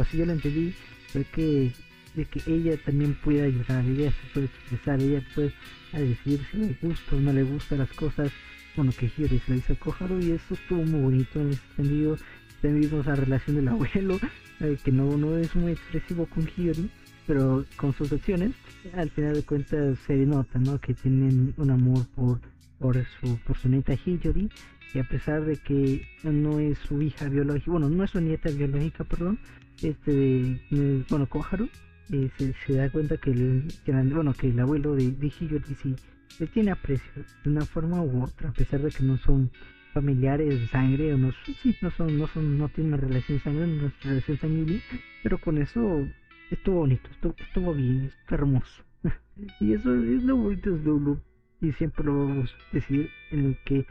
así 0.00 0.18
yo 0.18 0.26
la 0.26 0.34
entendí 0.34 0.74
fue 1.08 1.24
que 1.24 1.72
de 2.14 2.26
que 2.26 2.42
ella 2.46 2.76
también 2.84 3.14
puede 3.14 3.42
ayudar 3.42 3.82
ella 3.86 4.12
se 4.12 4.32
puede 4.34 4.46
expresar 4.46 5.00
ella 5.00 5.24
puede 5.34 5.52
decir 5.92 6.46
si 6.50 6.58
le 6.58 6.78
gusta 6.82 7.16
o 7.16 7.20
no 7.20 7.32
le 7.32 7.42
gustan 7.42 7.78
las 7.78 7.92
cosas 7.92 8.30
bueno 8.76 8.92
que 8.98 9.10
le 9.16 9.28
dice 9.28 9.72
a 9.72 9.76
Koharu 9.76 10.20
y 10.20 10.32
eso 10.32 10.54
estuvo 10.54 10.82
muy 10.82 11.00
bonito 11.00 11.40
en 11.40 11.54
sentido 11.76 12.16
también 12.60 12.90
vimos 12.90 13.06
la 13.06 13.14
relación 13.14 13.56
del 13.56 13.68
abuelo 13.68 14.18
eh, 14.60 14.76
que 14.82 14.90
no, 14.90 15.16
no 15.16 15.36
es 15.36 15.54
muy 15.54 15.72
expresivo 15.72 16.26
con 16.26 16.46
Hiyori 16.46 16.90
pero 17.26 17.64
con 17.76 17.92
sus 17.92 18.12
acciones, 18.12 18.52
al 18.94 19.10
final 19.10 19.34
de 19.34 19.42
cuentas 19.42 19.98
se 20.06 20.14
nota, 20.14 20.58
¿no? 20.58 20.78
Que 20.78 20.94
tienen 20.94 21.54
un 21.56 21.70
amor 21.70 22.06
por, 22.14 22.40
por 22.78 22.96
su, 23.20 23.38
por 23.46 23.56
su 23.56 23.68
nieta 23.68 23.94
Hiyori, 23.94 24.50
y 24.92 24.98
a 24.98 25.04
pesar 25.04 25.44
de 25.44 25.56
que 25.56 26.06
no 26.22 26.60
es 26.60 26.78
su 26.78 27.00
hija 27.02 27.28
biológica, 27.28 27.72
bueno, 27.72 27.88
no 27.88 28.04
es 28.04 28.10
su 28.10 28.20
nieta 28.20 28.50
biológica, 28.50 29.04
perdón, 29.04 29.38
este, 29.82 30.60
bueno, 31.08 31.26
Koharu, 31.28 31.68
eh, 32.12 32.30
se, 32.66 32.74
da 32.74 32.90
cuenta 32.90 33.16
que 33.16 33.30
el, 33.30 33.68
bueno, 34.12 34.34
que 34.34 34.50
el 34.50 34.60
abuelo 34.60 34.94
de, 34.94 35.10
de 35.10 35.26
Hiyori 35.26 35.74
sí 35.82 35.94
le 36.38 36.46
tiene 36.46 36.70
aprecio 36.70 37.24
de 37.44 37.50
una 37.50 37.64
forma 37.64 38.02
u 38.02 38.22
otra, 38.22 38.50
a 38.50 38.52
pesar 38.52 38.80
de 38.80 38.90
que 38.90 39.04
no 39.04 39.16
son 39.18 39.50
familiares 39.92 40.60
de 40.60 40.66
sangre 40.66 41.14
o 41.14 41.18
no, 41.18 41.32
sí, 41.44 41.76
no 41.80 41.90
son, 41.92 42.18
no 42.18 42.26
son, 42.26 42.58
no 42.58 42.68
tienen 42.68 42.94
una 42.94 43.02
relación 43.02 43.38
sangre, 43.40 43.64
una 43.64 43.92
relación 44.02 44.36
sanguínea, 44.38 44.80
pero 45.22 45.38
con 45.38 45.58
eso 45.58 46.06
estuvo 46.50 46.80
bonito, 46.80 47.08
estuvo, 47.10 47.34
estuvo 47.38 47.74
bien, 47.74 48.10
estuvo 48.20 48.38
hermoso. 48.38 48.82
y 49.60 49.74
eso 49.74 49.94
es 49.94 50.22
lo 50.24 50.36
bonito 50.36 50.70
de 50.70 50.82
Lulu. 50.82 51.20
Y 51.60 51.72
siempre 51.72 52.04
lo 52.04 52.26
vamos 52.26 52.54
a 52.54 52.74
decir 52.74 53.08
en 53.30 53.46
el 53.46 53.58
que 53.64 53.86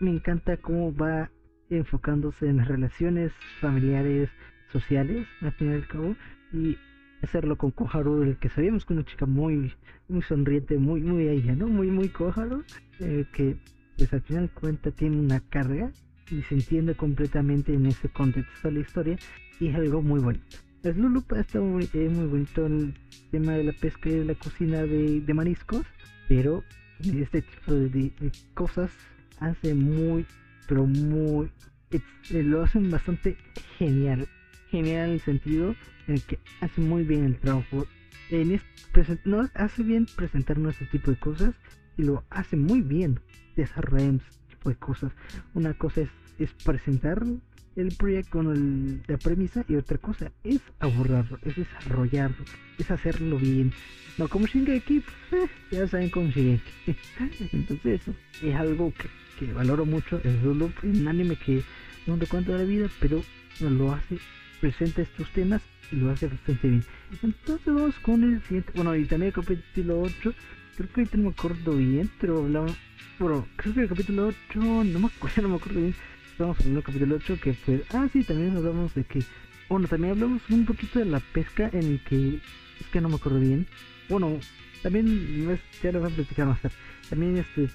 me 0.00 0.10
encanta 0.10 0.56
cómo 0.56 0.94
va 0.94 1.30
enfocándose 1.68 2.48
en 2.48 2.58
las 2.58 2.68
relaciones 2.68 3.32
familiares, 3.60 4.30
sociales, 4.72 5.26
al 5.40 5.52
fin 5.52 5.70
y 5.70 5.74
al 5.74 5.86
cabo. 5.86 6.16
Y 6.52 6.78
hacerlo 7.22 7.56
con 7.56 7.70
Koharu, 7.70 8.22
el 8.22 8.38
que 8.38 8.48
sabíamos 8.48 8.84
que 8.84 8.94
una 8.94 9.04
chica 9.04 9.26
muy, 9.26 9.72
muy 10.08 10.22
sonriente, 10.22 10.78
muy, 10.78 11.02
muy 11.02 11.28
ella, 11.28 11.54
¿no? 11.54 11.68
Muy, 11.68 11.88
muy 11.88 12.08
Koharu, 12.08 12.64
eh, 13.00 13.24
que 13.32 13.56
pues 13.96 14.12
al 14.12 14.22
final 14.22 14.50
cuenta 14.50 14.90
tiene 14.90 15.18
una 15.18 15.40
carga 15.40 15.92
y 16.30 16.42
se 16.42 16.54
entiende 16.54 16.94
completamente 16.94 17.74
en 17.74 17.86
ese 17.86 18.08
contexto 18.08 18.68
de 18.68 18.74
la 18.74 18.80
historia 18.80 19.18
y 19.58 19.68
es 19.68 19.74
algo 19.74 20.02
muy 20.02 20.20
bonito. 20.20 20.56
Es 20.82 20.96
Lulup 20.96 21.30
está 21.34 21.60
muy, 21.60 21.88
muy 21.92 22.26
bonito 22.26 22.66
el 22.66 22.94
tema 23.30 23.52
de 23.52 23.64
la 23.64 23.72
pesca 23.72 24.08
y 24.08 24.14
de 24.14 24.24
la 24.24 24.34
cocina 24.34 24.82
de, 24.82 25.34
mariscos, 25.34 25.84
pero 26.28 26.64
este 27.00 27.42
tipo 27.42 27.74
de, 27.74 28.12
cosas 28.54 28.90
hace 29.40 29.74
muy, 29.74 30.24
pero 30.66 30.86
muy, 30.86 31.50
eh, 31.90 32.42
lo 32.42 32.62
hacen 32.62 32.90
bastante 32.90 33.36
genial. 33.76 34.26
Genial 34.70 35.08
en 35.08 35.14
el 35.14 35.20
sentido 35.20 35.74
en 35.99 35.99
el 36.10 36.22
que 36.22 36.38
hace 36.60 36.80
muy 36.80 37.04
bien 37.04 37.24
el 37.24 37.38
trabajo. 37.38 37.86
En 38.30 38.60
no, 39.24 39.48
hace 39.54 39.82
bien 39.82 40.06
presentarnos 40.16 40.80
este 40.80 40.98
tipo 40.98 41.10
de 41.10 41.18
cosas 41.18 41.54
y 41.96 42.02
lo 42.02 42.24
hace 42.30 42.56
muy 42.56 42.80
bien 42.80 43.20
desarrollando 43.56 44.22
este 44.24 44.54
tipo 44.54 44.70
de 44.70 44.76
cosas. 44.76 45.12
Una 45.54 45.74
cosa 45.74 46.02
es, 46.02 46.10
es 46.38 46.52
presentar 46.64 47.24
el 47.76 47.94
proyecto 47.96 48.30
con 48.32 49.02
la 49.06 49.16
premisa 49.18 49.64
y 49.68 49.76
otra 49.76 49.98
cosa 49.98 50.32
es 50.44 50.60
abordarlo, 50.80 51.38
es 51.42 51.56
desarrollarlo, 51.56 52.44
es 52.78 52.90
hacerlo 52.90 53.38
bien. 53.38 53.72
No 54.18 54.28
como 54.28 54.46
Shingeki, 54.46 54.98
eh, 54.98 55.46
ya 55.70 55.88
saben 55.88 56.10
cómo 56.10 56.30
Shingeki. 56.30 56.70
Entonces 57.52 58.00
eso 58.02 58.14
es 58.42 58.54
algo 58.54 58.92
que, 59.38 59.52
valoro 59.52 59.86
mucho, 59.86 60.20
es 60.22 60.42
solo 60.42 60.70
un 60.82 61.08
anime 61.08 61.36
que 61.36 61.62
no 62.06 62.18
te 62.18 62.26
cuento 62.26 62.52
de 62.52 62.58
la 62.58 62.64
vida, 62.64 62.88
pero 63.00 63.22
lo 63.60 63.92
hace, 63.92 64.18
presenta 64.60 65.02
estos 65.02 65.28
temas 65.30 65.62
y 65.90 65.96
lo 65.96 66.10
hace 66.10 66.28
bastante 66.28 66.68
bien. 66.68 66.84
Entonces 67.22 67.66
vamos 67.66 67.94
con 68.00 68.22
el 68.22 68.42
siguiente, 68.42 68.72
bueno 68.74 68.94
y 68.96 69.04
también 69.04 69.28
el 69.28 69.44
capítulo 69.44 70.02
8, 70.02 70.34
creo 70.76 70.88
que 70.88 71.00
ahorita 71.00 71.16
no 71.16 71.24
me 71.24 71.30
acuerdo 71.30 71.76
bien, 71.76 72.10
pero 72.20 72.38
hablamos, 72.38 72.76
bueno, 73.18 73.46
creo 73.56 73.74
que 73.74 73.80
el 73.80 73.88
capítulo 73.88 74.28
8, 74.28 74.60
no 74.84 74.98
me 74.98 75.06
acuerdo, 75.06 75.42
no 75.42 75.48
me 75.48 75.56
acuerdo 75.56 75.80
bien 75.80 75.94
estamos 76.40 76.60
en 76.64 76.74
el 76.74 76.82
capítulo 76.82 77.16
8 77.16 77.38
que 77.42 77.52
fue... 77.52 77.84
Ah, 77.92 78.08
sí, 78.10 78.24
también 78.24 78.56
hablamos 78.56 78.94
de 78.94 79.04
que... 79.04 79.22
Bueno, 79.68 79.86
también 79.86 80.12
hablamos 80.12 80.40
un 80.48 80.64
poquito 80.64 80.98
de 80.98 81.04
la 81.04 81.20
pesca 81.20 81.68
en 81.70 81.84
el 81.84 82.04
que... 82.04 82.40
Es 82.80 82.86
que 82.90 83.00
no 83.02 83.10
me 83.10 83.16
acuerdo 83.16 83.40
bien. 83.40 83.66
Bueno, 84.08 84.40
también 84.82 85.06
ya 85.82 85.92
lo 85.92 86.00
voy 86.00 86.10
a 86.10 86.14
platicar 86.14 86.46
más 86.46 86.62
tarde. 86.62 86.76
También 87.10 87.36
este... 87.36 87.68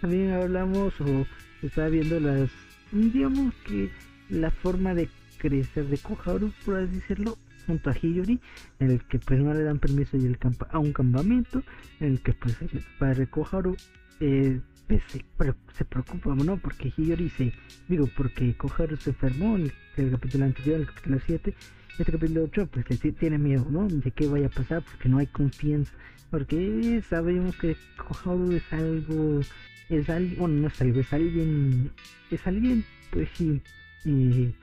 también 0.00 0.30
hablamos 0.30 1.00
o 1.00 1.26
estaba 1.60 1.88
viendo 1.88 2.20
las... 2.20 2.50
Digamos 2.92 3.52
que 3.66 3.90
la 4.28 4.52
forma 4.52 4.94
de 4.94 5.08
crecer 5.40 5.86
de 5.86 5.98
Koharu, 5.98 6.52
por 6.64 6.76
así 6.76 6.94
decirlo, 6.96 7.38
junto 7.66 7.90
a 7.90 7.94
Hiyori, 7.94 8.38
en 8.78 8.90
el 8.90 9.04
que 9.06 9.18
pues 9.18 9.40
no 9.40 9.54
le 9.54 9.62
dan 9.62 9.78
permiso 9.78 10.16
y 10.16 10.26
el 10.26 10.38
a 10.70 10.78
un 10.78 10.92
campamento, 10.92 11.62
en 12.00 12.12
el 12.12 12.20
que 12.20 12.32
pues 12.34 12.60
el 12.60 12.84
padre 12.98 13.28
eh, 14.20 14.60
pues, 14.86 15.02
se, 15.76 15.84
preocupa, 15.84 16.34
¿no? 16.34 16.58
Porque 16.58 16.92
Hiyori 16.96 17.30
se, 17.30 17.52
digo, 17.88 18.08
porque 18.16 18.54
Koharu 18.54 18.96
se 18.96 19.10
enfermó 19.10 19.56
en 19.56 19.72
el, 19.96 20.10
capítulo 20.10 20.44
anterior, 20.44 20.80
el 20.80 20.86
capítulo 20.86 21.18
7, 21.24 21.54
este 21.98 22.12
capítulo 22.12 22.44
8 22.44 22.68
pues 22.72 23.04
le 23.04 23.12
tiene 23.12 23.38
miedo, 23.38 23.66
¿no? 23.70 23.88
De 23.88 24.10
qué 24.10 24.26
vaya 24.26 24.46
a 24.46 24.50
pasar 24.50 24.82
porque 24.82 25.08
no 25.08 25.18
hay 25.18 25.26
confianza, 25.26 25.92
porque 26.30 27.02
sabemos 27.08 27.56
que 27.56 27.76
Koharu 27.96 28.52
es 28.52 28.72
algo, 28.72 29.40
es 29.88 30.08
algo, 30.10 30.36
bueno, 30.40 30.62
no 30.62 30.68
es 30.68 30.80
algo, 30.80 31.00
es 31.00 31.12
alguien, 31.12 31.90
es 32.30 32.46
alguien, 32.46 32.84
pues 33.10 33.28
sí, 33.34 33.60
y, 34.04 34.54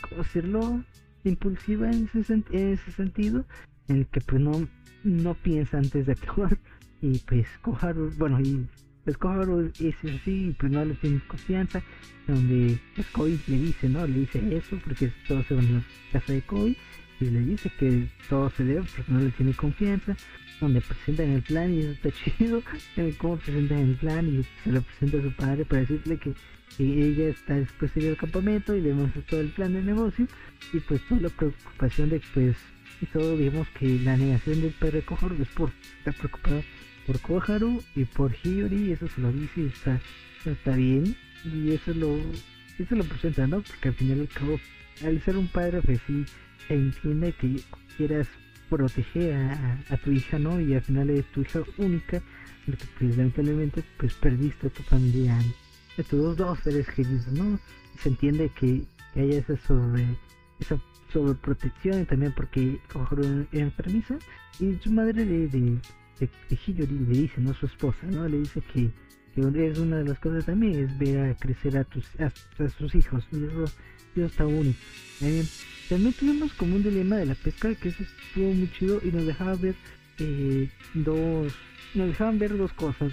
¿cómo 0.00 0.22
decirlo? 0.22 0.84
impulsiva 1.28 1.90
en 1.90 2.08
ese, 2.14 2.32
en 2.32 2.44
ese 2.72 2.92
sentido, 2.92 3.44
en 3.88 3.96
el 3.98 4.06
que 4.06 4.20
pues 4.20 4.40
no, 4.40 4.66
no 5.04 5.34
piensa 5.34 5.78
antes 5.78 6.06
de 6.06 6.12
actuar 6.12 6.56
y 7.02 7.18
pues 7.20 7.46
Koharu, 7.62 8.12
bueno, 8.16 8.40
y 8.40 8.66
pues 9.04 9.16
Koharu 9.18 9.72
es 9.78 9.96
así, 10.04 10.54
pues 10.58 10.72
no 10.72 10.84
le 10.84 10.94
tiene 10.94 11.20
confianza, 11.26 11.82
donde 12.26 12.78
pues 12.94 13.06
Koi 13.10 13.40
le 13.46 13.58
dice, 13.58 13.88
¿no? 13.88 14.06
Le 14.06 14.20
dice 14.20 14.56
eso 14.56 14.78
porque 14.84 15.12
todo 15.28 15.42
se 15.44 15.54
va 15.54 15.62
en 15.62 15.74
la 15.74 15.82
casa 16.12 16.32
de 16.32 16.42
Koi 16.42 16.76
y 17.20 17.26
le 17.26 17.40
dice 17.40 17.70
que 17.78 18.08
todo 18.28 18.50
se 18.50 18.64
debe 18.64 18.82
porque 18.82 19.12
no 19.12 19.20
le 19.20 19.30
tiene 19.30 19.52
confianza, 19.54 20.16
donde 20.60 20.80
presentan 20.80 21.30
el 21.30 21.42
plan 21.42 21.72
y 21.72 21.80
eso 21.80 21.92
está 21.92 22.10
chido, 22.38 22.62
en 22.96 23.12
cómo 23.12 23.36
presentan 23.36 23.78
el 23.78 23.94
plan 23.96 24.26
y 24.28 24.44
se 24.64 24.72
lo 24.72 24.82
presenta 24.82 25.18
a 25.18 25.22
su 25.22 25.32
padre 25.32 25.64
para 25.64 25.80
decirle 25.82 26.18
que 26.18 26.34
y 26.78 27.02
ella 27.02 27.28
está 27.28 27.54
después 27.54 27.94
de 27.94 28.02
ir 28.02 28.08
al 28.10 28.16
campamento 28.16 28.74
y 28.74 28.80
le 28.82 28.92
muestra 28.92 29.22
todo 29.22 29.40
el 29.40 29.48
plan 29.48 29.72
de 29.72 29.82
negocio 29.82 30.26
y 30.72 30.80
pues 30.80 31.00
toda 31.08 31.22
la 31.22 31.28
preocupación 31.30 32.10
de 32.10 32.20
pues 32.34 32.56
y 33.00 33.06
todo 33.06 33.36
digamos 33.36 33.68
que 33.78 33.98
la 34.00 34.16
negación 34.16 34.60
del 34.60 34.72
padre 34.72 35.02
Koharu 35.02 35.40
es 35.40 35.48
por 35.48 35.70
estar 35.98 36.14
preocupado 36.14 36.62
por 37.06 37.20
Koharu 37.20 37.82
y 37.94 38.04
por 38.04 38.34
Hiyori 38.34 38.88
y 38.88 38.92
eso 38.92 39.08
se 39.08 39.20
lo 39.20 39.32
dice 39.32 39.62
y 39.62 39.66
está, 39.66 40.00
está 40.44 40.76
bien 40.76 41.16
y 41.44 41.72
eso 41.72 41.94
lo 41.94 42.18
eso 42.78 42.94
lo 42.94 43.04
presenta 43.04 43.46
no 43.46 43.62
porque 43.62 43.88
al 43.88 43.94
final 43.94 44.20
al 44.20 44.28
cabo 44.28 44.60
al 45.04 45.20
ser 45.22 45.36
un 45.36 45.48
padre 45.48 45.82
pues 45.82 46.00
sí 46.06 46.24
se 46.66 46.74
entiende 46.74 47.32
que 47.32 47.60
quieras 47.96 48.28
proteger 48.68 49.34
a, 49.34 49.96
tu 50.02 50.10
hija 50.10 50.38
no 50.38 50.60
y 50.60 50.74
al 50.74 50.82
final 50.82 51.10
es 51.10 51.24
tu 51.32 51.42
hija 51.42 51.60
única 51.78 52.22
porque 52.64 52.84
pues 52.98 53.16
lamentablemente 53.16 53.84
pues 53.98 54.14
perdiste 54.14 54.66
a 54.66 54.70
tu 54.70 54.82
familia 54.82 55.38
de 55.96 56.04
tus 56.04 56.36
dos 56.36 56.58
seres 56.60 56.86
queridos, 56.88 57.26
¿no? 57.28 57.58
Se 57.98 58.10
entiende 58.10 58.50
que, 58.58 58.82
que 59.14 59.20
haya 59.20 59.38
esa 59.38 59.56
sobre 59.56 60.04
esa 60.58 60.78
sobreprotección 61.12 62.06
también 62.06 62.32
porque 62.36 62.80
era 63.52 63.64
enfermiza 63.64 64.18
y 64.58 64.74
su 64.82 64.92
madre 64.92 65.24
de, 65.24 65.48
de, 65.48 65.78
de, 66.18 66.86
le 66.86 67.18
dice, 67.18 67.40
¿no? 67.40 67.54
Su 67.54 67.66
esposa, 67.66 68.06
¿no? 68.06 68.28
Le 68.28 68.38
dice 68.38 68.60
que, 68.72 68.90
es 69.36 69.78
una 69.78 69.98
de 69.98 70.04
las 70.04 70.18
cosas 70.18 70.46
también 70.46 70.84
es 70.84 70.98
ver 70.98 71.30
a 71.30 71.34
crecer 71.34 71.76
a 71.76 71.84
tus 71.84 72.04
a, 72.20 72.30
sus 72.78 72.94
hijos. 72.94 73.24
Y 73.32 73.44
eso, 73.44 73.64
eso 74.16 74.26
está. 74.26 74.44
Eh, 75.22 75.44
también 75.88 76.12
tuvimos 76.14 76.52
como 76.54 76.76
un 76.76 76.82
dilema 76.82 77.16
de 77.16 77.26
la 77.26 77.34
pesca 77.34 77.74
que 77.74 77.90
eso 77.90 78.02
estuvo 78.02 78.52
muy 78.52 78.70
chido 78.72 79.00
y 79.04 79.12
nos 79.12 79.26
dejaba 79.26 79.54
ver 79.54 79.74
eh, 80.18 80.68
dos 80.94 81.52
nos 81.94 82.08
dejaban 82.08 82.38
ver 82.38 82.56
dos 82.56 82.72
cosas 82.72 83.12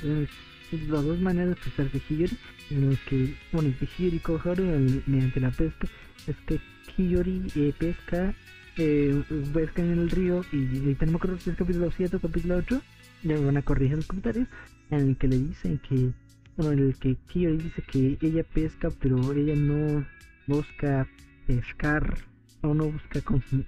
las 0.90 1.04
dos 1.04 1.20
maneras 1.20 1.50
de 1.50 1.56
pescar 1.56 1.92
de 1.92 2.30
en 2.70 2.90
los 2.90 3.00
que, 3.02 3.36
bueno, 3.52 3.74
de 3.80 3.88
Hiyori 3.98 4.20
Koharu 4.20 4.64
mediante 5.06 5.40
la 5.40 5.52
pesca, 5.52 5.88
es 6.28 6.36
que 6.48 6.60
Hiyori 6.98 7.44
eh, 7.56 7.74
pesca, 7.78 8.34
eh, 8.78 9.22
pesca 9.54 9.82
en 9.82 9.92
el 9.92 10.10
río, 10.10 10.44
y, 10.52 10.94
tenemos 10.96 11.22
que 11.22 11.38
si 11.40 11.50
es 11.52 11.56
capítulo 11.56 11.92
7 11.96 12.16
o 12.16 12.20
capítulo 12.20 12.56
8, 12.58 12.82
me 13.24 13.38
van 13.38 13.58
a 13.58 13.62
corregir 13.62 13.98
los 13.98 14.08
comentarios, 14.08 14.48
en 14.90 15.00
el 15.00 15.18
que 15.18 15.28
le 15.28 15.38
dicen 15.38 15.80
que, 15.88 16.12
bueno, 16.58 16.74
en 16.74 16.80
el 16.80 16.96
que 16.98 17.18
Hiyori 17.34 17.58
dice 17.58 17.82
que 17.84 18.18
ella 18.22 18.44
pesca, 18.44 18.90
pero 19.00 19.18
ella 19.34 19.56
no 19.56 20.06
busca 20.48 21.08
pescar 21.48 22.18
o 22.62 22.74
no 22.74 22.92
busca 22.92 23.20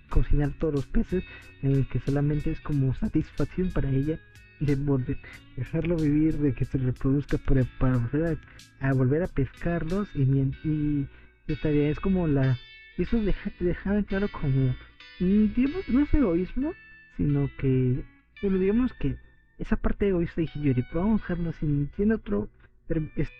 cocinar 0.09 0.53
todos 0.59 0.75
los 0.75 0.85
peces, 0.87 1.23
en 1.61 1.71
el 1.71 1.87
que 1.87 1.99
solamente 1.99 2.51
es 2.51 2.59
como 2.61 2.93
satisfacción 2.95 3.71
para 3.71 3.89
ella 3.89 4.19
de 4.59 4.75
volver, 4.75 5.17
dejarlo 5.57 5.97
vivir, 5.97 6.37
de 6.37 6.53
que 6.53 6.65
se 6.65 6.77
reproduzca 6.77 7.37
para, 7.37 7.63
para 7.79 7.97
volver 7.97 8.37
a, 8.79 8.93
volver 8.93 9.23
a 9.23 9.27
pescarlos 9.27 10.07
y, 10.15 10.21
y 10.63 11.07
esta 11.47 11.69
es 11.69 11.99
como 11.99 12.27
la 12.27 12.57
eso 12.97 13.21
deja, 13.21 13.51
dejar 13.59 14.05
claro 14.05 14.29
como 14.29 14.73
mm, 15.19 15.53
digamos 15.53 15.89
no 15.89 16.01
es 16.01 16.13
egoísmo 16.13 16.73
sino 17.17 17.49
que 17.57 18.03
digamos 18.41 18.93
que 18.93 19.17
esa 19.57 19.75
parte 19.77 20.07
egoísta 20.07 20.41
de 20.41 20.49
Hiyori 20.53 20.85
vamos 20.93 21.21
a 21.21 21.23
dejarlo 21.23 21.51
sin 21.53 22.11
otro 22.11 22.49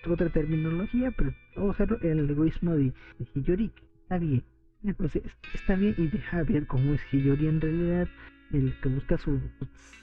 otra 0.10 0.30
terminología 0.30 1.12
pero 1.12 1.34
vamos 1.56 1.80
a 1.80 1.86
dejarlo 1.86 2.10
en 2.10 2.20
el 2.20 2.30
egoísmo 2.30 2.76
de, 2.76 2.94
de 3.20 3.28
Hiyori 3.34 3.72
está 4.04 4.18
bien 4.18 4.44
entonces 4.84 5.24
está 5.54 5.76
bien 5.76 5.96
y 5.98 6.08
deja 6.08 6.44
ver 6.44 6.68
cómo 6.68 6.94
es 6.94 7.02
Hiyori 7.12 7.48
en 7.48 7.62
realidad 7.62 8.08
el 8.52 8.74
que 8.82 8.90
busca 8.90 9.18
su, 9.18 9.40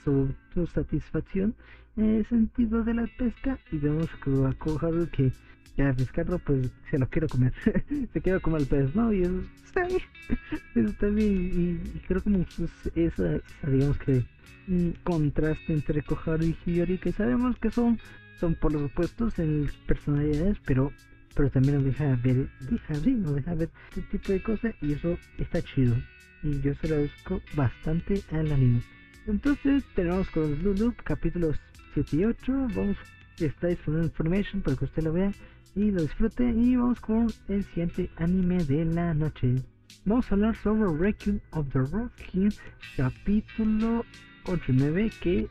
su, 0.04 0.66
satisfacción 0.66 1.54
en 1.96 2.16
el 2.16 2.26
sentido 2.26 2.82
de 2.84 2.94
la 2.94 3.06
pesca 3.18 3.58
y 3.70 3.78
vemos 3.78 4.08
que 4.24 4.30
a 4.46 4.52
coger 4.54 5.08
que 5.10 5.32
ya 5.76 5.92
pescarlo 5.92 6.38
pues 6.38 6.70
se 6.90 6.98
lo 6.98 7.08
quiero 7.08 7.28
comer. 7.28 7.52
Se 8.12 8.20
quiere 8.20 8.40
comer 8.40 8.62
el 8.62 8.66
pez 8.66 8.94
no 8.94 9.12
y 9.12 9.22
eso 9.22 9.40
está 9.66 9.86
bien. 9.86 10.00
Está 10.88 11.06
bien. 11.06 11.80
Y, 11.94 11.98
creo 12.06 12.22
como 12.22 12.44
esa, 12.94 13.40
digamos 13.66 13.98
que 13.98 14.24
un 14.68 14.94
contraste 15.02 15.72
entre 15.72 16.02
Koharu 16.02 16.44
y 16.44 16.56
Hiyori 16.64 16.98
que 16.98 17.12
sabemos 17.12 17.58
que 17.58 17.70
son 17.70 17.98
son 18.38 18.54
por 18.54 18.72
los 18.72 18.82
opuestos 18.82 19.38
en 19.38 19.68
personalidades 19.86 20.58
pero 20.64 20.92
pero 21.34 21.50
también 21.50 21.76
nos 21.76 21.84
deja 21.84 22.16
ver 22.22 22.48
deja 22.60 22.94
ver 23.00 23.16
nos 23.16 23.34
deja 23.36 23.54
ver 23.54 23.70
este 23.88 24.02
tipo 24.18 24.32
de 24.32 24.42
cosas 24.42 24.74
y 24.80 24.92
eso 24.92 25.18
está 25.38 25.62
chido. 25.62 25.96
Y 26.42 26.60
yo 26.60 26.74
se 26.74 26.88
lo 26.88 26.94
agradezco 26.96 27.40
bastante 27.54 28.22
al 28.32 28.50
anime. 28.50 28.82
Entonces 29.26 29.84
tenemos 29.94 30.28
con 30.30 30.62
Lulu 30.62 30.94
capítulos 31.04 31.56
7 31.94 32.16
y 32.16 32.24
8. 32.24 32.52
Vamos, 32.74 32.96
está 33.46 33.68
disponible 33.68 34.06
information 34.06 34.62
para 34.62 34.76
que 34.76 34.84
usted 34.84 35.02
lo 35.02 35.12
vea 35.12 35.32
y 35.74 35.90
lo 35.90 36.02
disfrute. 36.02 36.50
Y 36.50 36.76
vamos 36.76 37.00
con 37.00 37.32
el 37.48 37.64
siguiente 37.64 38.10
anime 38.16 38.64
de 38.64 38.84
la 38.84 39.14
noche. 39.14 39.56
Vamos 40.04 40.30
a 40.30 40.34
hablar 40.34 40.56
sobre 40.62 40.98
Requiem 40.98 41.40
of 41.52 41.66
the 41.72 41.80
Rock 41.80 42.12
King, 42.30 42.50
capítulo 42.96 44.04
8 44.44 44.64
y 44.68 44.72
9. 44.72 45.12
Que 45.20 45.48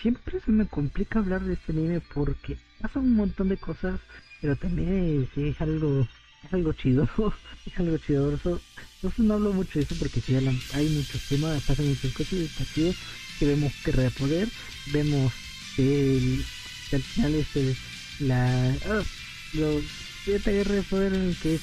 siempre 0.00 0.40
se 0.40 0.50
me 0.50 0.66
complica 0.66 1.18
hablar 1.18 1.42
de 1.42 1.54
este 1.54 1.72
anime 1.72 2.00
porque 2.12 2.56
pasa 2.80 3.00
un 3.00 3.14
montón 3.14 3.48
de 3.48 3.56
cosas, 3.56 4.00
pero 4.40 4.56
también 4.56 5.28
es 5.36 5.60
algo 5.60 6.06
es 6.44 6.52
algo 6.54 6.72
chido, 6.72 7.08
es 7.66 7.78
algo 7.78 7.98
chido. 7.98 8.34
Eso, 8.34 8.60
no 9.18 9.34
hablo 9.34 9.52
mucho 9.52 9.78
de 9.78 9.84
eso 9.84 9.94
porque 9.98 10.20
si 10.20 10.34
hay 10.34 10.88
muchos 10.88 11.28
temas, 11.28 11.62
pasan 11.62 11.88
muchas 11.88 12.12
cosas 12.12 12.32
y 12.32 12.44
está 12.44 12.64
chido 12.64 12.92
que 13.38 13.46
vemos 13.46 13.72
que 13.82 13.92
repoder, 13.92 14.48
vemos 14.92 15.32
al 16.96 17.02
final 17.02 17.34
este 17.34 17.76
la 18.20 18.74
oh, 18.88 19.02
los 19.54 19.84
poder 20.88 21.14
en 21.14 21.34
que 21.42 21.54
es 21.54 21.62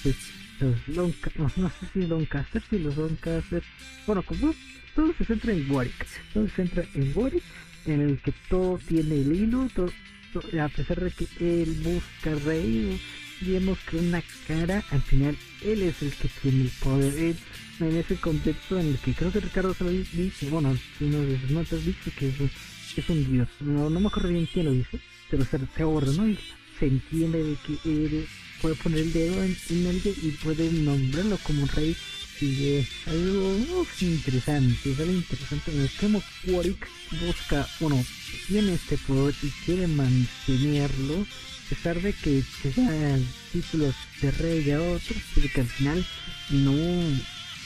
los 0.59 0.87
long, 0.87 1.13
no, 1.37 1.49
sé 1.49 1.85
si 1.93 1.99
Doncaster, 2.01 2.63
si 2.69 2.79
los 2.79 2.95
Doncaster, 2.95 3.61
bueno 4.07 4.23
como 4.23 4.55
todo 4.95 5.13
se 5.17 5.25
centra 5.25 5.53
en 5.53 5.69
Warwick, 5.69 6.05
todo 6.33 6.47
se 6.47 6.55
centra 6.55 6.83
en 6.95 7.11
Warwick, 7.15 7.43
en 7.85 8.01
el 8.01 8.19
que 8.19 8.33
todo 8.49 8.79
tiene 8.87 9.21
el 9.21 9.33
hilo, 9.33 9.69
todo, 9.75 9.91
a 10.59 10.69
pesar 10.69 10.99
de 10.99 11.11
que 11.11 11.27
él 11.39 11.71
busca 11.83 12.33
rey 12.43 12.99
vemos 13.41 13.77
que 13.89 13.97
una 13.97 14.23
cara, 14.47 14.83
al 14.91 15.01
final 15.01 15.37
él 15.63 15.83
es 15.83 16.01
el 16.01 16.11
que 16.13 16.29
tiene 16.41 16.63
el 16.63 16.71
poder. 16.81 17.35
en 17.79 17.95
ese 17.95 18.15
contexto 18.15 18.79
en 18.79 18.87
el 18.87 18.97
que 18.97 19.13
creo 19.13 19.31
que 19.31 19.39
Ricardo 19.39 19.73
se 19.73 19.83
lo 19.83 19.91
dice, 19.91 20.49
bueno, 20.49 20.75
uno 20.99 21.19
de 21.19 21.39
sus 21.39 21.51
notas 21.51 21.85
dice 21.85 22.11
que 22.17 22.27
es, 22.27 23.09
un 23.09 23.31
dios. 23.31 23.47
No, 23.59 23.89
no 23.89 23.99
me 23.99 24.07
acuerdo 24.07 24.29
bien 24.29 24.47
quién 24.51 24.65
lo 24.65 24.71
dice, 24.71 24.99
pero 25.29 25.45
se, 25.45 25.59
se 25.75 25.83
aborda, 25.83 26.11
¿no? 26.13 26.27
Y 26.27 26.37
se 26.79 26.87
entiende 26.87 27.43
de 27.43 27.57
que 27.65 27.89
él 27.89 28.27
puede 28.61 28.75
poner 28.75 28.99
el 28.99 29.13
dedo 29.13 29.43
en, 29.43 29.57
en 29.69 29.85
él 29.87 30.01
y 30.05 30.31
puede 30.43 30.71
nombrarlo 30.71 31.37
como 31.43 31.65
rey. 31.67 31.95
Y 32.39 32.73
es 32.73 32.87
algo 33.07 33.85
interesante, 33.99 34.91
es 34.91 34.99
algo 34.99 35.11
interesante. 35.11 35.71
En 35.71 35.81
el 35.81 35.89
que 35.89 36.51
Warwick 36.51 36.87
busca, 37.25 37.67
bueno, 37.79 38.05
tiene 38.47 38.75
este 38.75 38.97
poder 38.99 39.33
y 39.41 39.49
quiere 39.65 39.87
mantenerlo 39.87 41.25
a 41.67 41.69
pesar 41.69 42.01
de 42.01 42.13
que 42.13 42.43
se 42.61 42.69
dan 42.81 43.25
títulos 43.51 43.93
de 44.21 44.31
rey 44.31 44.71
a 44.71 44.81
otros, 44.81 45.17
porque 45.33 45.61
al 45.61 45.67
final 45.67 46.07
no, 46.51 46.71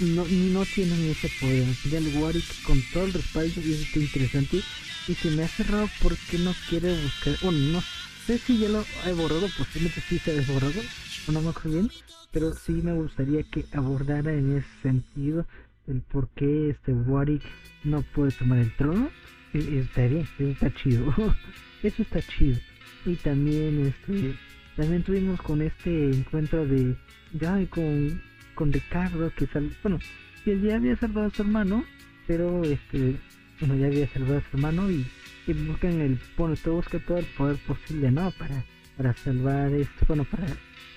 no, 0.01 0.25
no 0.25 0.65
tienen 0.65 1.10
ese 1.10 1.29
poder. 1.39 1.65
Al 1.65 1.75
final 1.75 2.08
Warwick 2.15 2.63
con 2.63 2.81
todo 2.93 3.05
el 3.05 3.13
respaldo 3.13 3.62
y 3.62 3.74
eso 3.74 3.84
está 3.84 4.00
interesante. 4.00 4.62
Y 5.08 5.15
se 5.15 5.31
me 5.31 5.43
ha 5.43 5.48
cerrado 5.48 5.89
porque 6.01 6.38
no 6.38 6.53
quiere 6.70 7.01
buscar, 7.01 7.36
bueno, 7.41 7.60
no 7.74 7.84
sé 8.25 8.38
si 8.38 8.60
ya 8.60 8.70
lo 8.70 8.86
he 9.05 9.13
borrado, 9.13 9.48
posiblemente 9.58 10.01
sí 10.08 10.20
se 10.20 10.31
ha 10.31 10.36
desborrado, 10.36 10.79
o 11.27 11.31
no 11.31 11.41
me 11.41 11.50
acuerdo 11.50 11.72
bien, 11.72 11.91
pero 12.31 12.53
sí 12.53 12.74
me 12.74 12.93
gustaría 12.93 13.43
que 13.43 13.65
abordara 13.74 14.31
en 14.34 14.58
ese 14.58 14.67
sentido 14.84 15.46
el 15.88 16.01
por 16.01 16.29
qué 16.29 16.70
este 16.70 16.93
Warwick 16.93 17.43
no 17.84 18.03
puede 18.03 18.31
tomar 18.31 18.60
el 18.60 18.75
trono. 18.75 19.10
E, 19.53 19.79
está 19.79 20.05
bien, 20.05 20.27
eso 20.38 20.50
está 20.50 20.74
chido. 20.74 21.13
eso 21.84 22.01
está 22.01 22.22
chido. 22.22 22.60
Y 23.05 23.15
también 23.15 23.88
este 23.88 24.36
también 24.75 25.03
tuvimos 25.03 25.41
con 25.41 25.62
este 25.62 26.12
encuentro 26.12 26.65
de 26.65 26.96
ya 27.34 27.60
con, 27.70 28.22
con 28.55 28.72
Ricardo 28.72 29.31
que 29.36 29.48
sal, 29.48 29.72
bueno, 29.84 30.00
que 30.43 30.60
ya 30.60 30.75
había 30.75 30.96
salvado 30.98 31.27
a 31.27 31.31
su 31.31 31.41
hermano, 31.41 31.86
pero 32.27 32.63
este 32.63 33.17
bueno 33.60 33.75
ya 33.75 33.88
había 33.88 34.08
salvado 34.08 34.38
a 34.38 34.41
su 34.41 34.58
hermano 34.58 34.89
y, 34.89 35.05
y 35.48 35.53
buscan 35.53 36.01
el 36.01 36.20
bueno 36.38 36.55
busca 36.65 37.00
todo 37.00 37.17
el 37.17 37.25
poder 37.25 37.58
posible 37.67 38.12
no 38.12 38.31
para 38.31 38.63
para 38.98 39.13
salvar 39.13 39.72
esto 39.74 40.05
bueno 40.08 40.24
para 40.25 40.48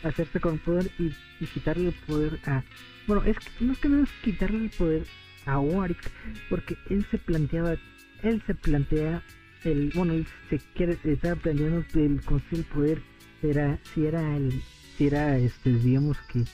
hacerse 0.02 0.40
con 0.40 0.58
poder 0.58 0.90
y, 0.98 1.10
quitarle 1.46 1.88
el 1.88 1.94
poder 2.06 2.38
a 2.46 2.62
bueno 3.06 3.22
es 3.24 3.36
que 3.38 3.70
es 3.70 3.78
que 3.78 3.88
no 3.88 4.02
es 4.02 4.10
quitarle 4.22 4.64
el 4.64 4.70
poder 4.70 5.04
a 5.46 5.58
Warwick 5.58 6.10
porque 6.48 6.76
él 6.88 7.04
se 7.10 7.18
planteaba 7.18 7.76
él 8.22 8.42
se 8.46 8.54
plantea 8.54 9.22
el 9.64 9.90
bueno 9.94 10.14
él 10.14 10.26
se 10.48 10.58
quiere 10.74 10.98
estaba 11.04 11.36
planteando 11.36 11.84
el 11.94 12.20
consejo 12.22 12.56
del 12.56 12.64
poder 12.64 13.02
era 13.42 13.78
si 13.92 14.06
era 14.06 14.36
el 14.36 14.62
si 14.96 15.06
era 15.06 15.36
este 15.36 15.70
digamos 15.70 16.16
que 16.32 16.44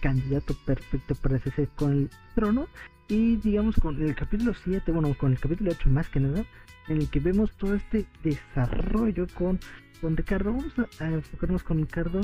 candidato 0.00 0.54
perfecto 0.64 1.14
para 1.14 1.36
hacerse 1.36 1.68
con 1.76 1.92
el 1.92 2.10
trono. 2.34 2.68
Y 3.08 3.36
digamos 3.36 3.76
con 3.76 4.02
el 4.02 4.14
capítulo 4.14 4.52
7 4.52 4.90
bueno 4.90 5.14
con 5.14 5.32
el 5.32 5.38
capítulo 5.38 5.70
8 5.70 5.88
más 5.90 6.08
que 6.08 6.18
nada 6.18 6.44
en 6.88 6.98
el 6.98 7.08
que 7.08 7.20
vemos 7.20 7.52
todo 7.52 7.74
este 7.74 8.06
desarrollo 8.24 9.26
con 9.34 9.60
con 10.00 10.16
Ricardo. 10.16 10.52
Vamos 10.52 10.72
a, 10.98 11.06
enfocarnos 11.06 11.62
con 11.62 11.78
Ricardo 11.78 12.20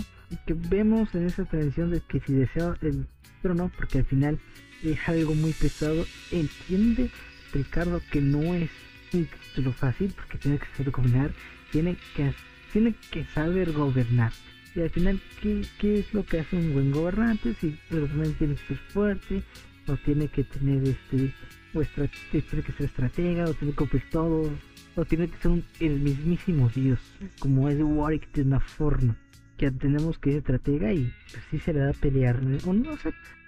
que 0.46 0.54
vemos 0.54 1.14
en 1.14 1.26
esa 1.26 1.44
tradición 1.44 1.90
de 1.90 2.00
que 2.00 2.20
si 2.20 2.32
desea 2.32 2.75
el 2.82 3.06
trono 3.42 3.70
porque 3.76 3.99
al 3.99 4.04
final 4.04 4.38
es 4.82 4.99
algo 5.08 5.34
muy 5.34 5.52
pesado 5.52 6.04
entiende 6.30 7.11
Ricardo 7.52 8.00
que 8.11 8.20
no 8.20 8.54
es 8.54 8.70
un 9.12 9.26
título 9.26 9.72
fácil 9.72 10.12
porque 10.16 10.38
tiene 10.38 10.58
que 10.58 10.66
saber 10.76 10.90
gobernar 10.90 11.30
tiene 11.70 11.96
que 12.16 12.32
tiene 12.72 12.94
que 13.11 13.25
saber 13.26 13.72
gobernar 13.72 14.32
y 14.75 14.81
al 14.81 14.91
final 14.91 15.21
¿qué, 15.41 15.62
qué 15.79 16.00
es 16.00 16.14
lo 16.14 16.25
que 16.25 16.41
hace 16.41 16.57
un 16.57 16.73
buen 16.73 16.93
gobernante 16.93 17.55
si 17.61 17.79
realmente 17.91 18.38
tiene 18.38 18.55
que 18.55 18.67
ser 18.67 18.76
fuerte 18.76 19.43
o 19.87 19.97
tiene 19.97 20.29
que 20.29 20.45
tener 20.45 20.83
este 20.85 21.33
o 21.75 21.83
tiene 22.31 22.62
que 22.62 22.73
ser 22.73 22.87
estratega 22.87 23.47
o 23.47 23.55
tiene 23.55 23.73
que 23.73 23.79
cumplir 23.79 24.02
todo 24.11 24.50
o 24.97 25.05
tiene 25.05 25.29
que 25.29 25.37
ser 25.38 25.62
el 25.81 26.00
mismísimo 26.00 26.71
dios 26.75 27.00
como 27.38 27.69
es 27.69 27.79
Warwick 27.81 28.33
de 28.33 28.43
una 28.43 28.61
forma 28.61 29.17
que 29.57 29.71
tenemos 29.71 30.19
que 30.19 30.31
ser 30.31 30.38
estratega 30.38 30.93
y 30.93 31.12
pues 31.31 31.45
sí 31.50 31.59
se 31.59 31.73
le 31.73 31.81
da 31.81 31.91
a 31.91 31.95
pelear 31.95 32.37
o 32.37 32.43
no 32.43 32.59
bueno 32.64 32.91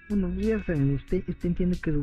ya 0.09 0.63
saben 0.63 0.93
usted 0.93 1.23
usted 1.27 1.49
entiende 1.49 1.77
que 1.81 1.89
es 1.89 1.95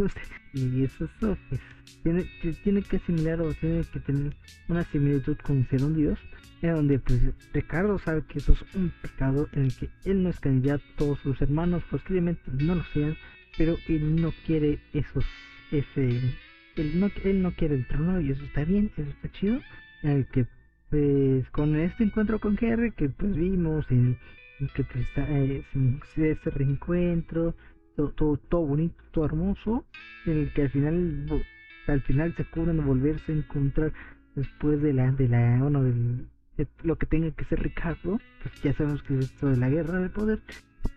usted, 0.00 0.22
y 0.52 0.84
eso, 0.84 1.04
eso 1.04 1.36
pues 1.48 1.60
tiene, 2.02 2.24
tiene 2.62 2.82
que 2.82 2.96
asimilar 2.96 3.40
o 3.40 3.52
tiene 3.54 3.84
que 3.92 4.00
tener 4.00 4.34
una 4.68 4.84
similitud 4.84 5.36
con 5.38 5.66
ser 5.68 5.82
un 5.82 5.94
dios 5.94 6.18
en 6.62 6.74
donde 6.74 6.98
pues 6.98 7.20
Ricardo 7.52 7.98
sabe 7.98 8.22
que 8.28 8.38
eso 8.38 8.52
es 8.52 8.74
un 8.74 8.92
pecado 9.02 9.48
en 9.52 9.64
el 9.64 9.76
que 9.76 9.88
él 10.04 10.22
no 10.22 10.30
es 10.30 10.40
candidato, 10.40 10.82
todos 10.96 11.18
sus 11.20 11.40
hermanos 11.40 11.82
posiblemente 11.90 12.42
no 12.60 12.76
lo 12.76 12.84
sean, 12.92 13.16
pero 13.56 13.76
él 13.88 14.16
no 14.16 14.32
quiere 14.46 14.78
esos, 14.92 15.24
ese, 15.70 16.20
él 16.76 17.00
no, 17.00 17.10
él 17.24 17.42
no 17.42 17.52
quiere 17.52 17.76
el 17.76 17.86
trono 17.86 18.20
y 18.20 18.30
eso 18.30 18.44
está 18.44 18.64
bien, 18.64 18.90
eso 18.96 19.10
está 19.10 19.30
chido, 19.30 19.60
en 20.02 20.10
el 20.10 20.26
que 20.26 20.46
pues 20.90 21.48
con 21.50 21.76
este 21.76 22.04
encuentro 22.04 22.40
con 22.40 22.56
Henry 22.58 22.92
que 22.92 23.10
pues 23.10 23.36
vimos 23.36 23.84
en, 23.90 24.16
que 24.74 24.84
pues, 24.84 25.06
eh, 25.16 25.64
ese 26.16 26.50
reencuentro 26.50 27.54
todo, 27.96 28.36
todo, 28.36 28.66
bonito 28.66 29.02
todo 29.12 29.24
hermoso 29.24 29.84
en 30.26 30.38
el 30.38 30.52
que 30.52 30.62
al 30.62 30.70
final 30.70 31.44
al 31.86 32.00
final 32.02 32.34
se 32.36 32.44
cubren 32.44 32.84
volverse 32.84 33.32
a 33.32 33.36
encontrar 33.36 33.92
después 34.34 34.80
de 34.82 34.92
la 34.92 35.10
de 35.12 35.28
la 35.28 35.58
bueno 35.60 35.82
del 35.82 36.28
lo 36.82 36.96
que 36.96 37.06
tenga 37.06 37.30
que 37.30 37.44
ser 37.44 37.62
Ricardo, 37.62 38.20
pues 38.42 38.62
ya 38.62 38.72
sabemos 38.72 39.02
que 39.02 39.18
es 39.18 39.26
esto 39.26 39.48
de 39.48 39.56
la 39.56 39.68
guerra 39.68 40.00
de 40.00 40.08
poder, 40.08 40.40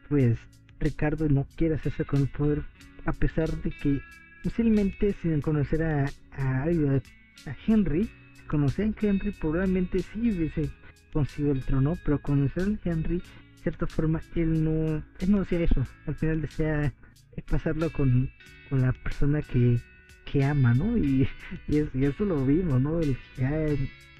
pues 0.09 0.39
Ricardo 0.79 1.29
no 1.29 1.45
quiere 1.55 1.75
hacerse 1.75 2.03
con 2.03 2.21
el 2.21 2.29
poder, 2.29 2.63
a 3.05 3.13
pesar 3.13 3.49
de 3.61 3.69
que 3.69 4.01
posiblemente 4.43 5.13
sin 5.21 5.39
conocer 5.41 5.83
a, 5.83 6.05
a, 6.31 6.63
a 6.63 7.55
Henry, 7.67 8.09
si 8.33 8.43
conocían 8.47 8.95
a 8.97 9.05
Henry, 9.05 9.31
probablemente 9.39 9.99
sí 9.99 10.31
hubiese 10.31 10.69
conseguido 11.13 11.51
el 11.51 11.63
trono, 11.63 11.95
pero 12.03 12.19
conocer 12.19 12.63
a 12.63 12.89
Henry, 12.89 13.17
de 13.17 13.23
cierta 13.61 13.87
forma, 13.87 14.21
él 14.35 14.63
no, 14.63 15.03
él 15.19 15.31
no 15.31 15.39
decía 15.39 15.59
eso, 15.61 15.85
al 16.07 16.15
final 16.15 16.41
desea 16.41 16.93
pasarlo 17.49 17.91
con, 17.91 18.29
con 18.69 18.81
la 18.81 18.91
persona 18.91 19.41
que, 19.41 19.79
que 20.25 20.43
ama, 20.43 20.73
¿no? 20.73 20.97
Y, 20.97 21.27
y, 21.67 22.03
eso 22.03 22.25
lo 22.25 22.45
vimos, 22.45 22.81
¿no? 22.81 22.99
El, 22.99 23.17
ya 23.37 23.51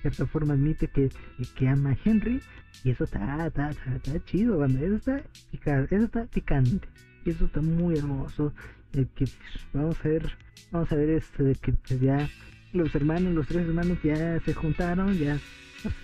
cierta 0.02 0.26
forma 0.26 0.54
admite 0.54 0.88
que, 0.88 1.10
que 1.56 1.68
ama 1.68 1.92
a 1.92 1.98
Henry 2.04 2.42
y 2.84 2.92
eso 2.92 3.04
está, 3.04 3.48
está, 3.48 3.70
está, 3.70 4.26
chido, 4.26 4.66
eso 4.66 4.96
está, 4.96 5.24
picante, 5.52 5.96
eso 5.96 6.06
está 6.06 6.26
picante, 6.26 6.88
y 7.26 7.30
eso 7.30 7.46
está 7.46 7.62
muy 7.62 7.98
hermoso, 7.98 8.54
que 8.92 9.06
pues, 9.06 9.38
vamos 9.74 9.98
a 10.04 10.08
ver, 10.08 10.38
vamos 10.72 10.92
a 10.92 10.96
ver 10.96 11.10
esto 11.12 11.44
de 11.44 11.56
que 11.56 11.74
pues, 11.74 12.00
ya 12.00 12.28
los 12.74 12.94
hermanos, 12.96 13.34
los 13.34 13.48
tres 13.48 13.68
hermanos 13.68 13.98
ya 14.04 14.40
se 14.40 14.54
juntaron, 14.54 15.18
ya, 15.18 15.38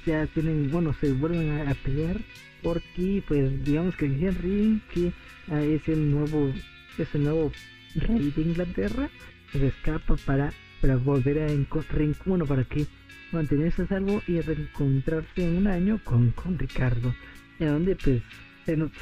ya 0.06 0.26
tienen, 0.28 0.70
bueno, 0.72 0.94
se 0.94 1.14
vuelven 1.14 1.68
a, 1.68 1.74
pelear, 1.76 2.18
porque 2.62 3.24
pues 3.28 3.64
digamos 3.64 3.96
que 3.96 4.06
Henry, 4.06 4.82
que 4.94 5.12
ah, 5.50 5.62
es 5.62 5.88
el 5.88 6.12
nuevo, 6.12 6.52
es 6.98 7.16
el 7.16 7.24
nuevo 7.24 7.52
rey 7.96 8.32
de 8.36 8.42
Inglaterra, 8.42 9.10
se 9.52 9.68
escapa 9.68 10.16
para, 10.18 10.52
para 10.82 10.98
volver 10.98 11.40
a 11.40 11.52
encontrar, 11.52 12.02
bueno, 12.26 12.46
para 12.46 12.64
que 12.64 12.86
mantenerse 13.32 13.84
a 13.84 13.88
salvo 13.88 14.22
y 14.28 14.40
reencontrarse 14.40 15.44
en 15.44 15.58
un 15.58 15.68
año 15.68 16.00
con, 16.04 16.32
con 16.32 16.58
Ricardo. 16.58 17.14
En 17.60 17.68
donde 17.68 17.96
pues 17.96 18.22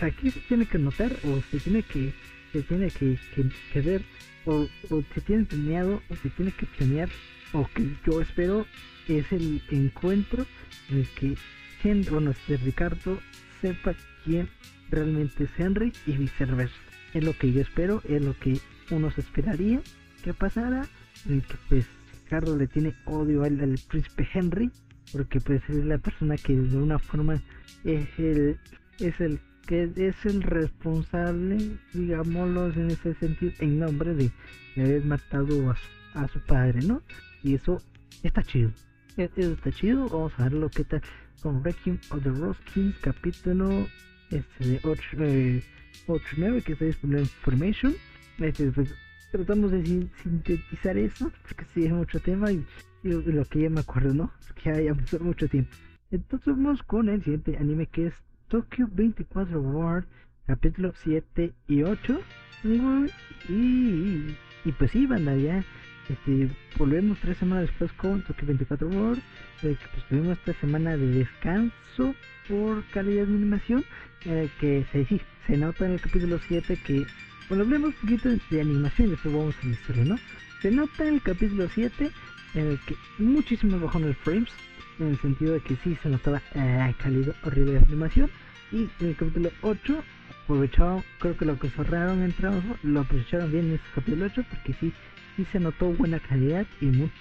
aquí 0.01 0.31
se 0.31 0.39
tiene 0.41 0.65
que 0.65 0.77
notar 0.77 1.11
o 1.23 1.41
se 1.51 1.59
tiene 1.59 1.83
que 1.83 2.13
se 2.53 2.61
tiene 2.63 2.89
que, 2.89 3.17
que, 3.73 3.81
ver 3.81 4.01
o, 4.45 4.67
se 5.13 5.21
tiene 5.21 5.43
planeado 5.43 6.01
o 6.07 6.15
se 6.15 6.29
tiene 6.29 6.51
que 6.51 6.65
planear 6.65 7.09
o 7.51 7.67
que 7.67 7.85
yo 8.05 8.21
espero 8.21 8.65
es 9.09 9.29
el 9.33 9.61
encuentro 9.71 10.45
en 10.89 10.99
el 10.99 11.07
que 11.09 11.35
bueno, 12.09 12.31
este 12.31 12.57
Ricardo 12.57 13.19
sepa 13.65 13.95
quién 14.23 14.47
realmente 14.91 15.45
es 15.45 15.49
Henry 15.58 15.91
y 16.06 16.12
viceversa. 16.12 16.75
Es 17.15 17.23
lo 17.23 17.34
que 17.34 17.51
yo 17.51 17.62
espero, 17.62 18.01
es 18.08 18.21
lo 18.21 18.38
que 18.38 18.60
uno 18.91 19.10
se 19.10 19.21
esperaría 19.21 19.82
que 20.23 20.34
pasara, 20.34 20.88
en 21.28 21.41
que 21.41 21.56
pues 21.67 21.86
Ricardo 22.23 22.56
le 22.58 22.67
tiene 22.67 22.93
odio 23.06 23.43
al, 23.43 23.80
príncipe 23.89 24.28
Henry, 24.32 24.69
porque 25.12 25.39
pues 25.39 25.62
es 25.67 25.84
la 25.84 25.97
persona 25.97 26.36
que 26.38 26.56
de 26.56 26.78
una 26.78 26.99
forma 26.99 27.41
es 27.84 28.08
el, 28.19 28.60
es 28.99 29.19
el 29.19 29.39
que 29.65 29.91
es 29.95 30.25
el 30.25 30.43
responsable, 30.43 31.58
digámoslo 31.93 32.71
en 32.73 32.91
ese 32.91 33.15
sentido, 33.15 33.51
en 33.60 33.80
nombre 33.80 34.13
de, 34.13 34.32
haber 34.78 35.06
matado 35.06 35.73
a 36.13 36.28
su, 36.28 36.39
padre, 36.41 36.82
¿no? 36.86 37.01
Y 37.41 37.56
eso 37.56 37.82
está 38.21 38.43
chido. 38.43 38.71
E, 39.17 39.30
eso 39.36 39.54
está 39.54 39.71
chido. 39.71 40.08
Vamos 40.08 40.34
a 40.38 40.43
ver 40.43 40.54
lo 40.54 40.69
que 40.69 40.84
está 40.84 41.01
con 41.45 41.62
Wrecking 41.62 41.99
of 42.10 42.23
the 42.23 42.31
Roskins, 42.31 42.97
capítulo 43.01 43.86
este 44.31 44.65
de 44.65 44.79
8, 44.84 45.63
8 46.08 46.25
9, 46.38 46.62
que 46.63 46.73
está 46.73 46.86
disponible 46.86 47.21
en 47.21 47.27
Formation. 47.27 47.93
Este, 48.39 48.71
pues, 48.71 48.91
tratamos 49.31 49.69
de 49.69 50.10
sintetizar 50.23 50.97
eso, 50.97 51.31
porque 51.43 51.65
sí 51.71 51.86
es 51.86 51.91
mucho 51.91 52.19
tema 52.19 52.51
y, 52.51 52.65
lo 53.03 53.45
que 53.45 53.62
ya 53.62 53.69
me 53.69 53.81
acuerdo, 53.81 54.12
¿no? 54.15 54.31
Porque 54.47 54.86
ya, 54.86 54.95
pasó 54.95 55.19
mucho 55.19 55.47
tiempo. 55.47 55.69
Entonces 56.10 56.47
vamos 56.47 56.81
con 56.81 57.10
el 57.10 57.23
siguiente 57.23 57.55
anime 57.60 57.86
que 57.86 58.08
es 58.08 58.15
Tokyo 58.47 58.88
24 58.91 59.62
World, 59.62 60.08
capítulo 60.47 60.93
7 61.03 61.53
y 61.67 61.84
8. 61.84 62.21
Y, 62.63 64.36
y, 64.65 64.71
pues 64.79 64.89
sí, 64.89 65.05
banda, 65.05 65.36
ya 65.36 65.63
este, 66.09 66.49
volvemos 66.77 67.17
tres 67.19 67.37
semanas 67.37 67.67
después 67.67 67.91
con 67.93 68.21
Tokyo 68.21 68.47
24 68.47 68.87
World. 68.87 69.21
Eh, 69.63 69.75
que 69.79 69.87
pues 69.93 70.07
tuvimos 70.07 70.37
esta 70.37 70.53
semana 70.59 70.97
de 70.97 71.07
descanso 71.07 72.15
por 72.47 72.83
calidad 72.91 73.25
de 73.25 73.33
animación. 73.33 73.85
Eh, 74.25 74.49
que 74.59 74.85
se, 74.91 75.05
sí, 75.05 75.21
se 75.47 75.57
nota 75.57 75.85
en 75.85 75.93
el 75.93 76.01
capítulo 76.01 76.39
7 76.47 76.79
que 76.85 77.05
bueno, 77.47 77.63
hablemos 77.63 77.89
un 77.89 78.01
poquito 78.01 78.29
de 78.49 78.61
animación 78.61 79.11
después 79.11 79.35
vamos 79.35 79.55
a 79.61 79.67
la 79.67 79.73
historia, 79.73 80.05
¿no? 80.05 80.19
Se 80.63 80.71
nota 80.71 81.07
en 81.07 81.15
el 81.15 81.21
capítulo 81.21 81.69
7 81.69 82.11
en 82.55 82.67
el 82.67 82.79
que 82.87 82.95
muchísimo 83.19 83.79
bajó 83.79 83.99
en 83.99 84.05
el 84.05 84.15
frames, 84.15 84.49
en 84.99 85.09
el 85.09 85.19
sentido 85.19 85.53
de 85.53 85.59
que 85.59 85.75
sí 85.83 85.95
se 86.01 86.09
notaba 86.09 86.41
eh, 86.55 86.95
calidad 86.97 87.35
horrible 87.43 87.73
de 87.73 87.79
animación. 87.79 88.31
Y 88.71 88.89
en 88.99 89.09
el 89.09 89.15
capítulo 89.15 89.51
8 89.61 90.03
aprovecharon, 90.43 91.03
creo 91.19 91.37
que 91.37 91.45
lo 91.45 91.59
que 91.59 91.69
cerraron 91.69 92.23
en 92.23 92.31
trabajo, 92.31 92.77
lo 92.81 93.01
aprovecharon 93.01 93.51
bien 93.51 93.65
en 93.65 93.73
ese 93.73 93.83
capítulo 93.93 94.25
8 94.25 94.43
porque 94.49 94.73
sí, 94.79 94.93
sí 95.36 95.45
se 95.52 95.60
notó 95.60 95.91
buena 95.91 96.19
calidad 96.19 96.65
y, 96.82 96.86
muy, 96.86 97.12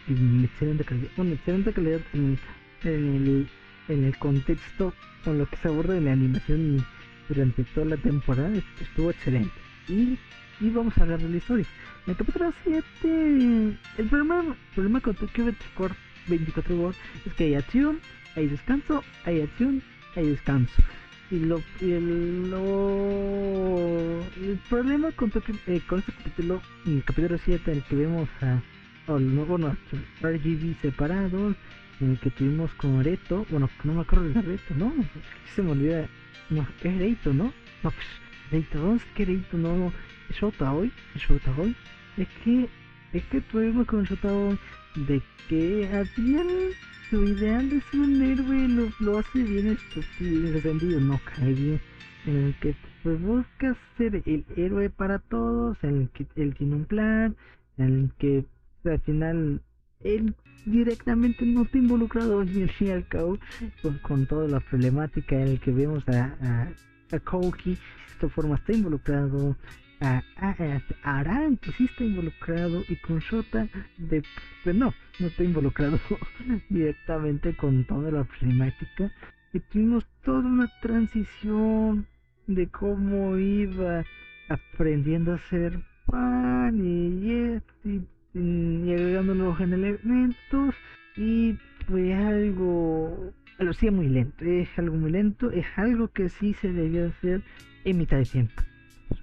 excelente 0.45 0.85
calidad. 0.85 1.09
Bueno, 1.17 1.33
excelente 1.35 1.73
calidad 1.73 2.01
en, 2.13 2.39
el, 2.85 3.49
en 3.89 4.05
el 4.05 4.17
contexto 4.19 4.95
con 5.25 5.39
lo 5.39 5.47
que 5.47 5.57
se 5.57 5.69
aborda 5.69 5.95
de 5.95 6.01
la 6.01 6.13
animación 6.13 6.85
durante 7.29 7.65
toda 7.65 7.87
la 7.87 7.97
temporada, 7.97 8.53
estuvo 8.81 9.11
excelente. 9.11 9.53
Y 9.89 10.19
y 10.61 10.71
vamos 10.71 10.97
a 10.99 11.03
hablar 11.03 11.21
de 11.21 11.29
la 11.29 11.37
historia. 11.37 11.67
En 12.07 12.11
el 12.13 12.17
capítulo 12.17 12.53
7, 12.65 12.85
el 13.05 14.09
problema, 14.09 14.57
problema 14.75 15.01
con 15.01 15.15
Tokyo 15.15 15.45
24, 15.47 15.97
24 16.29 16.77
World 16.77 16.97
es 17.27 17.35
que 17.35 17.45
hay 17.45 17.55
acción, 17.55 18.01
hay 18.37 18.49
descanso, 18.49 19.03
hay 19.25 19.43
acción, 19.43 19.83
hay 20.17 20.29
descanso. 20.29 20.83
Y 21.35 21.41
lo, 21.41 21.61
el, 21.81 22.53
problema 24.71 25.11
con, 25.11 25.33
Tokyo, 25.33 25.53
eh, 25.67 25.81
con 25.85 25.99
este 25.99 26.13
capítulo, 26.13 26.63
el 26.87 27.03
capítulo 27.03 27.37
7, 27.45 27.73
en 27.73 27.79
el 27.79 27.83
que 27.83 27.97
vemos 27.97 28.29
a, 28.41 28.63
a 29.09 29.19
los 29.19 29.49
bueno, 29.49 29.77
RGB 30.23 30.81
separados, 30.81 31.57
en 32.01 32.13
el 32.13 32.21
que 32.21 32.31
tuvimos 32.31 32.73
con 32.75 33.03
Reto, 33.03 33.45
bueno, 33.51 33.69
no 33.83 33.95
me 33.95 34.03
acuerdo 34.03 34.29
de 34.29 34.43
Reto, 34.43 34.75
¿no? 34.77 34.95
Se 35.57 35.63
me 35.63 35.73
olvida, 35.73 36.09
no, 36.51 36.65
es 36.85 36.99
Reito, 36.99 37.35
¿no? 37.35 37.53
No, 37.83 37.91
pues, 37.91 38.07
Reito, 38.53 38.79
¿dónde 38.79 39.03
es 39.03 39.11
que? 39.17 39.27
No, 39.57 39.77
no, 39.77 39.93
es 40.31 40.37
Shota 40.37 40.73
hoy, 40.73 40.93
es 41.17 41.23
Shota 41.23 41.53
hoy. 41.59 41.75
Es 42.17 42.29
que, 42.45 42.69
es 43.13 43.25
que 43.25 43.41
tuvimos 43.41 43.89
con 43.89 44.05
Shota 44.05 44.33
hoy 44.33 44.57
de 44.97 45.23
que 45.49 45.87
Adrián, 45.89 46.49
su 47.11 47.25
ideal 47.25 47.71
de 47.71 47.81
ser 47.83 48.01
un 48.01 48.23
héroe 48.23 48.69
lo, 48.69 48.89
lo 49.01 49.19
hace 49.19 49.43
bien 49.43 49.69
estúpido, 49.69 50.61
sentido, 50.63 51.01
no 51.01 51.21
cae 51.25 51.53
bien. 51.53 51.81
En 52.27 52.37
el 52.37 52.55
que 52.61 52.75
busca 53.05 53.77
ser 53.99 54.23
el 54.27 54.45
héroe 54.57 54.91
para 54.91 55.19
todos, 55.19 55.77
el 56.01 56.11
que 56.11 56.27
él 56.37 56.55
tiene 56.57 56.77
un 56.77 56.85
plan, 56.87 57.37
en 57.79 57.87
el 57.87 58.13
que 58.19 58.45
al 58.85 59.01
final 59.01 59.63
él 60.01 60.35
directamente 60.67 61.45
no 61.47 61.63
está 61.63 61.79
involucrado 61.79 62.45
ni 62.45 62.63
al 62.63 62.71
fin 62.71 62.89
y 62.89 62.91
al 62.93 63.07
con, 63.83 63.99
con 63.99 64.27
toda 64.27 64.49
la 64.49 64.61
problemática 64.61 65.37
en 65.37 65.49
el 65.49 65.61
que 65.61 65.71
vemos 65.73 66.03
a, 66.09 66.37
a, 66.41 66.63
a 67.13 67.19
de 67.19 67.79
esta 68.13 68.29
forma 68.31 68.57
está 68.57 68.73
involucrado 68.73 69.57
a, 70.05 70.23
que 71.61 71.73
sí 71.73 71.85
está 71.85 72.05
involucrado 72.05 72.83
y 72.89 72.97
con 72.97 73.19
Shota 73.19 73.69
de 73.97 74.23
pues 74.63 74.77
no 74.77 74.93
no 75.19 75.27
está 75.27 75.45
involucrado 75.45 75.99
directamente 76.69 77.57
con 77.57 77.85
toda 77.85 78.11
la 78.11 78.25
problemática 78.25 79.11
y 79.53 79.61
tuvimos 79.61 80.07
toda 80.25 80.41
una 80.41 80.69
transición 80.83 82.07
de 82.47 82.69
cómo 82.69 83.39
iba 83.39 84.05
aprendiendo 84.49 85.33
a 85.33 85.37
hacer 85.37 85.81
pan 86.07 86.79
y, 86.85 87.61
y, 87.89 88.03
y 88.35 88.93
agregando 88.93 89.35
nuevos 89.35 89.61
elementos. 89.61 90.75
Y 91.17 91.57
fue 91.87 92.13
algo 92.13 93.33
lo 93.59 93.71
hacía 93.71 93.93
muy 93.93 94.09
lento 94.09 94.45
es 94.45 94.69
algo 94.77 94.97
muy 94.97 95.13
lento 95.13 95.51
es 95.53 95.67
algo 95.77 96.09
que 96.09 96.29
sí 96.29 96.55
se 96.55 96.73
debió 96.73 97.07
hacer 97.07 97.41
en 97.85 97.99
mitad 97.99 98.17
de 98.17 98.25
tiempo 98.25 98.63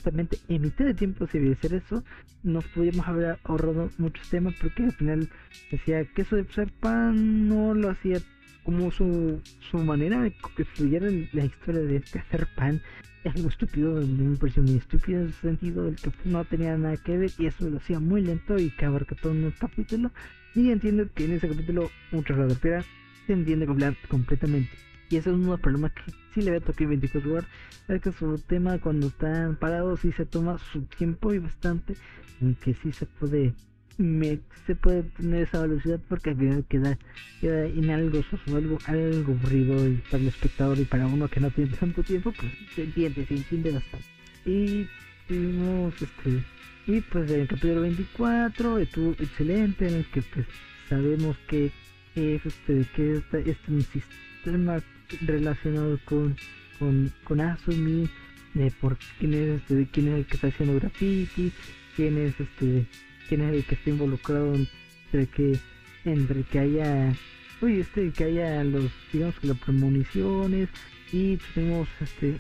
justamente 0.02 0.40
en 0.48 0.64
mitad 0.64 0.86
de 0.86 0.96
tiempo 0.96 1.28
debió 1.32 1.54
hacer 1.54 1.76
eso 1.76 2.04
nos 2.42 2.66
podíamos 2.66 3.08
haber 3.08 3.38
ahorrado 3.44 3.92
muchos 4.00 4.28
temas 4.30 4.56
porque 4.60 4.84
al 4.84 4.94
final 4.94 5.30
decía 5.70 6.04
que 6.06 6.24
eso 6.24 6.38
de 6.38 6.42
hacer 6.42 6.72
pan 6.80 7.48
no 7.48 7.76
lo 7.76 7.92
hacía 7.92 8.18
como 8.64 8.92
su, 8.92 9.40
su 9.70 9.78
manera 9.78 10.22
de 10.22 10.34
que 10.56 10.66
fluyera 10.66 11.08
la 11.34 11.46
historia 11.46 11.82
de, 11.82 12.00
de 12.00 12.20
hacer 12.20 12.48
pan 12.56 12.82
es 13.24 13.36
algo 13.36 13.50
estúpido, 13.50 14.02
me 14.02 14.36
pareció 14.38 14.64
muy 14.64 14.78
estúpido 14.78 15.22
en 15.22 15.28
ese 15.28 15.42
sentido, 15.42 15.88
el 15.88 15.96
que 15.96 16.12
no 16.26 16.44
tenía 16.46 16.76
nada 16.76 16.98
que 16.98 17.20
ver 17.20 17.32
y 17.38 17.46
eso 17.46 17.70
lo 17.70 17.78
hacía 17.78 18.00
muy 18.00 18.24
lento 18.24 18.58
y 18.58 18.72
que 18.72 18.86
abarca 18.86 19.16
todo 19.16 19.34
un 19.34 19.54
capítulo. 19.60 20.12
Y 20.56 20.72
entiendo 20.72 21.08
que 21.14 21.26
en 21.26 21.34
ese 21.34 21.48
capítulo 21.48 21.92
muchas 22.12 22.38
la 22.40 22.84
se 23.28 23.34
entiende 23.34 23.68
completamente. 24.10 24.72
Y 25.12 25.18
eso 25.18 25.32
es 25.32 25.38
los 25.38 25.60
problemas 25.60 25.92
que 25.92 26.12
sí 26.34 26.42
le 26.42 26.52
veo 26.52 26.62
a 26.62 26.64
Tokyo 26.64 26.88
24 26.88 27.32
Hours, 27.32 27.48
es 27.90 28.02
que 28.02 28.12
su 28.14 28.38
tema 28.40 28.80
cuando 28.80 29.08
están 29.08 29.58
parados 29.58 30.00
sí 30.00 30.12
se 30.14 30.26
toma 30.26 30.58
su 30.58 30.84
tiempo 30.84 31.34
y 31.34 31.40
bastante, 31.40 31.96
en 32.40 32.56
que 32.56 32.74
sí 32.74 32.92
se 32.94 33.06
puede 33.06 33.54
me, 33.98 34.40
se 34.66 34.76
puede 34.76 35.04
tener 35.04 35.44
esa 35.44 35.62
velocidad 35.62 36.00
porque 36.08 36.32
al 36.32 36.38
final 36.38 36.66
queda, 36.68 36.98
queda 37.40 37.66
en 37.66 37.90
algo 37.90 38.24
soso, 38.24 38.56
algo, 38.56 38.78
algo 38.86 39.34
aburrido 39.34 39.88
y 39.88 39.96
para 40.10 40.24
el 40.24 40.30
espectador 40.30 40.80
y 40.80 40.86
para 40.86 41.08
uno 41.08 41.28
que 41.28 41.40
no 41.40 41.52
tiene 41.52 41.76
tanto 41.76 42.04
tiempo, 42.04 42.32
pues 42.32 42.52
se 42.76 42.84
entiende, 42.84 43.26
se 43.26 43.36
entiende 43.36 43.72
bastante. 43.72 44.06
Y 44.46 44.88
tuvimos 45.28 45.94
este, 46.02 46.44
y 46.88 47.02
pues 47.02 47.30
en 47.32 47.42
el 47.42 47.48
capítulo 47.48 47.82
24 47.82 48.80
estuvo 48.80 49.12
excelente 49.12 49.88
en 49.88 49.96
el 49.96 50.06
que 50.06 50.22
pues 50.22 50.46
sabemos 50.90 51.38
que 51.48 51.72
es 52.16 52.46
este, 52.46 52.86
que 52.96 53.18
está, 53.18 53.40
es 53.40 53.58
un 53.68 53.82
sistema 53.82 54.82
relacionado 55.22 56.00
con, 56.06 56.36
con, 56.80 57.12
con 57.24 57.42
Asumi, 57.42 58.10
de 58.54 58.72
por 58.72 58.98
quién 59.20 59.34
es 59.34 59.62
este, 59.62 59.88
quién 59.92 60.08
es 60.10 60.14
el 60.16 60.26
que 60.26 60.36
está 60.36 60.48
haciendo 60.48 60.76
graffiti, 60.76 61.52
quién 61.96 62.18
es 62.18 62.40
este 62.40 62.86
quién 63.28 63.42
es 63.42 63.54
el 63.54 63.64
que 63.64 63.76
está 63.76 63.90
involucrado 63.90 64.54
entre 64.56 65.28
que 65.28 65.60
entre 66.06 66.44
que 66.44 66.60
haya 66.60 67.14
uy 67.62 67.80
este 67.80 68.12
que 68.12 68.24
haya 68.26 68.64
los 68.64 68.92
digamos 69.12 69.40
que 69.40 69.48
las 69.48 69.58
premoniciones 69.60 70.70
y 71.12 71.38
tenemos 71.54 71.88
este 72.00 72.38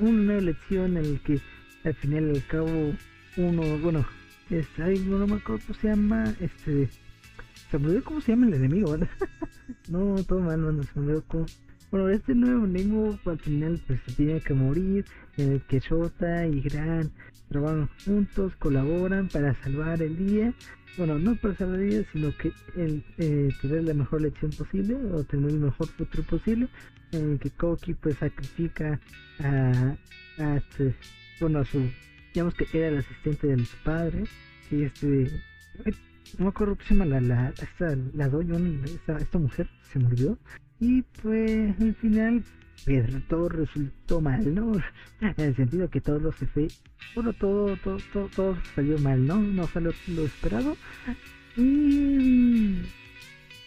una 0.00 0.38
elección 0.38 0.96
en 0.96 1.04
el 1.04 1.20
que 1.20 1.40
al 1.84 1.94
final 1.94 2.30
al 2.30 2.46
cabo 2.46 2.94
uno 3.36 3.78
bueno 3.78 4.06
este 4.50 4.82
ay, 4.82 4.98
no 5.00 5.26
me 5.26 5.36
acuerdo 5.36 5.62
cómo 5.66 5.78
se 5.80 5.88
llama 5.88 6.34
este 6.40 6.88
se 7.70 7.78
me 7.78 7.86
olvidó 7.86 8.04
cómo 8.04 8.20
se 8.20 8.32
llama 8.32 8.46
el 8.46 8.54
enemigo 8.54 8.96
no 9.88 10.22
todo 10.24 10.40
mal 10.40 10.60
no 10.60 10.82
se 10.82 11.00
me 11.00 11.12
olvidó 11.12 11.46
bueno, 11.90 12.10
este 12.10 12.34
nuevo 12.34 12.66
enemigo 12.66 13.18
al 13.24 13.38
final 13.38 13.80
pues 13.86 13.98
se 14.04 14.12
tiene 14.12 14.40
que 14.42 14.52
morir, 14.52 15.06
el 15.38 15.62
que 15.62 15.80
Shota 15.80 16.46
y 16.46 16.60
Gran 16.60 17.10
trabajan 17.48 17.88
juntos, 18.04 18.54
colaboran 18.56 19.28
para 19.28 19.54
salvar 19.62 20.02
el 20.02 20.16
día. 20.18 20.52
Bueno, 20.98 21.18
no 21.18 21.34
para 21.36 21.54
salvar 21.54 21.80
el 21.80 21.90
día, 21.90 22.04
sino 22.12 22.36
que 22.36 22.52
el, 22.76 23.02
eh, 23.16 23.48
tener 23.62 23.84
la 23.84 23.94
mejor 23.94 24.20
lección 24.20 24.50
posible 24.50 24.96
o 24.96 25.24
tener 25.24 25.50
el 25.50 25.60
mejor 25.60 25.88
futuro 25.88 26.22
posible. 26.24 26.68
En 27.12 27.32
el 27.32 27.38
que 27.38 27.50
Koki 27.50 27.94
pues 27.94 28.16
sacrifica 28.18 29.00
a, 29.38 29.96
este, 30.56 30.94
bueno, 31.40 31.60
a 31.60 31.64
su, 31.64 31.88
digamos 32.34 32.52
que 32.52 32.66
era 32.74 32.88
el 32.88 32.98
asistente 32.98 33.46
del 33.46 33.66
padre. 33.82 34.24
Y 34.70 34.82
este, 34.82 35.30
no 36.36 36.44
me 36.44 36.48
acuerdo 36.48 36.76
la, 36.90 37.20
la, 37.20 37.48
esta, 37.50 37.96
la 38.14 38.26
esta, 39.20 39.38
mujer, 39.38 39.68
se 39.90 39.98
olvidó. 39.98 40.38
Y 40.80 41.02
pues 41.22 41.80
al 41.80 41.94
final 41.94 42.44
todo 43.28 43.48
resultó 43.48 44.20
mal, 44.20 44.54
¿no? 44.54 44.72
En 45.20 45.34
el 45.44 45.56
sentido 45.56 45.88
que 45.88 46.00
todo 46.00 46.32
se 46.32 46.46
fue, 46.46 46.68
bueno, 47.14 47.32
todo, 47.32 47.76
todo, 47.78 47.98
todo, 48.12 48.28
todo 48.34 48.58
salió 48.74 48.98
mal, 48.98 49.26
¿no? 49.26 49.36
No 49.40 49.66
salió 49.66 49.92
lo 50.08 50.24
esperado. 50.24 50.76
Y, 51.56 52.82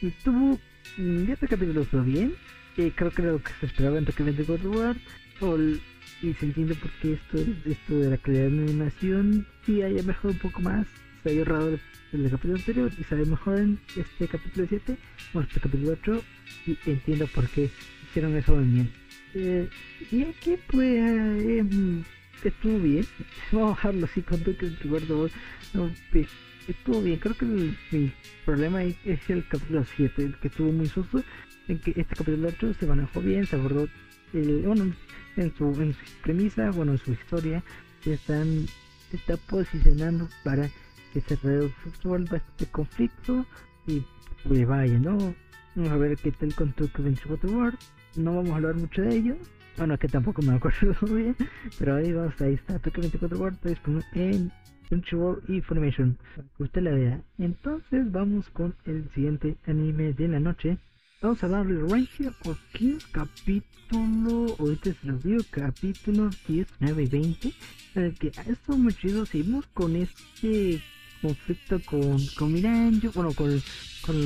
y 0.01 0.11
tuvo, 0.23 0.59
ya 0.97 1.33
este 1.33 1.47
capítulo 1.47 1.81
estuvo 1.81 2.03
bien. 2.03 2.33
Eh, 2.77 2.93
creo 2.95 3.11
que 3.11 3.21
lo 3.21 3.43
que 3.43 3.51
se 3.59 3.65
esperaba 3.65 3.97
en 3.97 4.05
Tokyo 4.05 4.25
24 4.25 4.71
World. 5.41 5.81
y 6.21 6.33
se 6.33 6.45
entiende 6.45 6.75
por 6.75 6.89
qué 7.01 7.13
esto, 7.13 7.37
esto 7.65 7.99
de 7.99 8.09
la 8.11 8.17
calidad 8.17 8.49
de 8.49 8.63
animación 8.63 9.45
sí 9.65 9.81
haya 9.81 10.03
mejorado 10.03 10.29
un 10.29 10.39
poco 10.39 10.61
más. 10.61 10.87
Se 11.23 11.29
haya 11.29 11.39
ahorrado 11.39 11.77
el 12.13 12.29
capítulo 12.29 12.55
anterior 12.55 12.91
y 12.97 13.03
sabe 13.03 13.25
mejor 13.25 13.59
en 13.59 13.79
este 13.95 14.27
capítulo 14.27 14.65
7, 14.67 14.97
bueno, 15.33 15.47
este 15.47 15.61
capítulo 15.61 15.91
8, 15.91 16.23
y 16.67 16.77
entiendo 16.87 17.27
por 17.27 17.47
qué 17.49 17.69
hicieron 18.09 18.35
eso 18.35 18.57
bien. 18.57 18.91
Eh, 19.33 19.69
y 20.11 20.23
aquí 20.23 20.57
pues 20.67 20.89
eh, 20.89 21.63
estuvo 22.43 22.79
bien, 22.79 23.05
vamos 23.51 23.71
a 23.71 23.75
dejarlo 23.75 24.05
así 24.05 24.21
con 24.21 24.39
tu 24.41 24.51
recuerdo, 24.53 25.29
no, 25.73 25.91
estuvo 26.67 27.01
bien, 27.01 27.19
creo 27.19 27.37
que 27.37 27.45
el, 27.45 27.77
mi 27.91 28.11
problema 28.45 28.83
es 28.83 29.29
el 29.29 29.47
capítulo 29.47 29.85
7, 29.95 30.23
el 30.23 30.39
que 30.39 30.47
estuvo 30.47 30.71
muy 30.71 30.87
susto, 30.87 31.23
en 31.67 31.79
que 31.79 31.91
este 31.91 32.15
capítulo 32.15 32.49
8 32.49 32.73
se 32.79 32.87
manejó 32.87 33.21
bien, 33.21 33.45
se 33.45 33.55
abordó, 33.55 33.87
el, 34.33 34.63
bueno, 34.63 34.91
en 35.37 35.55
su, 35.55 35.65
en 35.81 35.93
su 35.93 35.99
premisa, 36.23 36.71
bueno, 36.71 36.93
en 36.93 36.97
su 36.97 37.11
historia, 37.11 37.63
se 38.03 38.13
están, 38.13 38.65
se 39.11 39.17
está 39.17 39.37
posicionando 39.37 40.27
para 40.43 40.69
que 41.13 41.21
se 41.21 41.35
resuelva 41.35 42.37
este 42.37 42.65
conflicto 42.67 43.45
y 43.87 44.03
pues 44.47 44.67
vaya, 44.67 44.97
¿no? 44.97 45.35
Vamos 45.75 45.91
a 45.91 45.97
ver 45.97 46.17
qué 46.17 46.31
tal 46.31 46.53
con 46.53 46.73
Tokyo 46.73 47.03
24 47.03 47.49
World. 47.49 47.77
No 48.15 48.35
vamos 48.35 48.51
a 48.51 48.55
hablar 48.55 48.75
mucho 48.75 49.01
de 49.01 49.15
ello. 49.15 49.37
Bueno, 49.77 49.97
que 49.97 50.07
tampoco 50.07 50.41
me 50.41 50.53
acuerdo 50.53 50.95
muy 51.07 51.23
bien. 51.23 51.35
Pero 51.79 51.95
ahí 51.95 52.11
vamos, 52.11 52.39
ahí 52.41 52.53
está. 52.55 52.79
Tokyo 52.79 53.01
24 53.01 53.37
World 53.37 53.55
está 53.55 53.69
disponible 53.69 54.05
en 54.13 54.51
Crunchyroll 54.89 55.41
y 55.47 55.61
Funimation. 55.61 56.17
Que 56.57 56.63
usted 56.63 56.81
la 56.81 56.91
vea. 56.91 57.21
Entonces 57.37 58.11
vamos 58.11 58.49
con 58.49 58.75
el 58.85 59.09
siguiente 59.11 59.57
anime 59.65 60.13
de 60.13 60.27
la 60.27 60.39
noche. 60.39 60.77
Vamos 61.21 61.43
a 61.43 61.47
darle 61.47 61.79
Ranger 61.87 62.33
of 62.45 62.59
Kings 62.73 63.05
capítulo, 63.11 64.55
ahorita 64.59 64.91
se 64.91 65.07
los 65.07 65.23
digo, 65.23 65.43
capítulo 65.51 66.31
10, 66.47 66.67
9 66.79 67.03
y 67.03 67.07
20. 67.07 67.53
En 67.93 68.03
el 68.03 68.17
que 68.17 68.31
esto 68.47 68.75
muy 68.75 68.93
chido, 68.93 69.25
seguimos 69.25 69.67
con 69.67 69.95
este 69.95 70.81
conflicto 71.21 71.79
con, 71.81 72.25
con 72.35 72.53
Miranjo, 72.53 73.11
bueno, 73.13 73.33
con, 73.33 73.61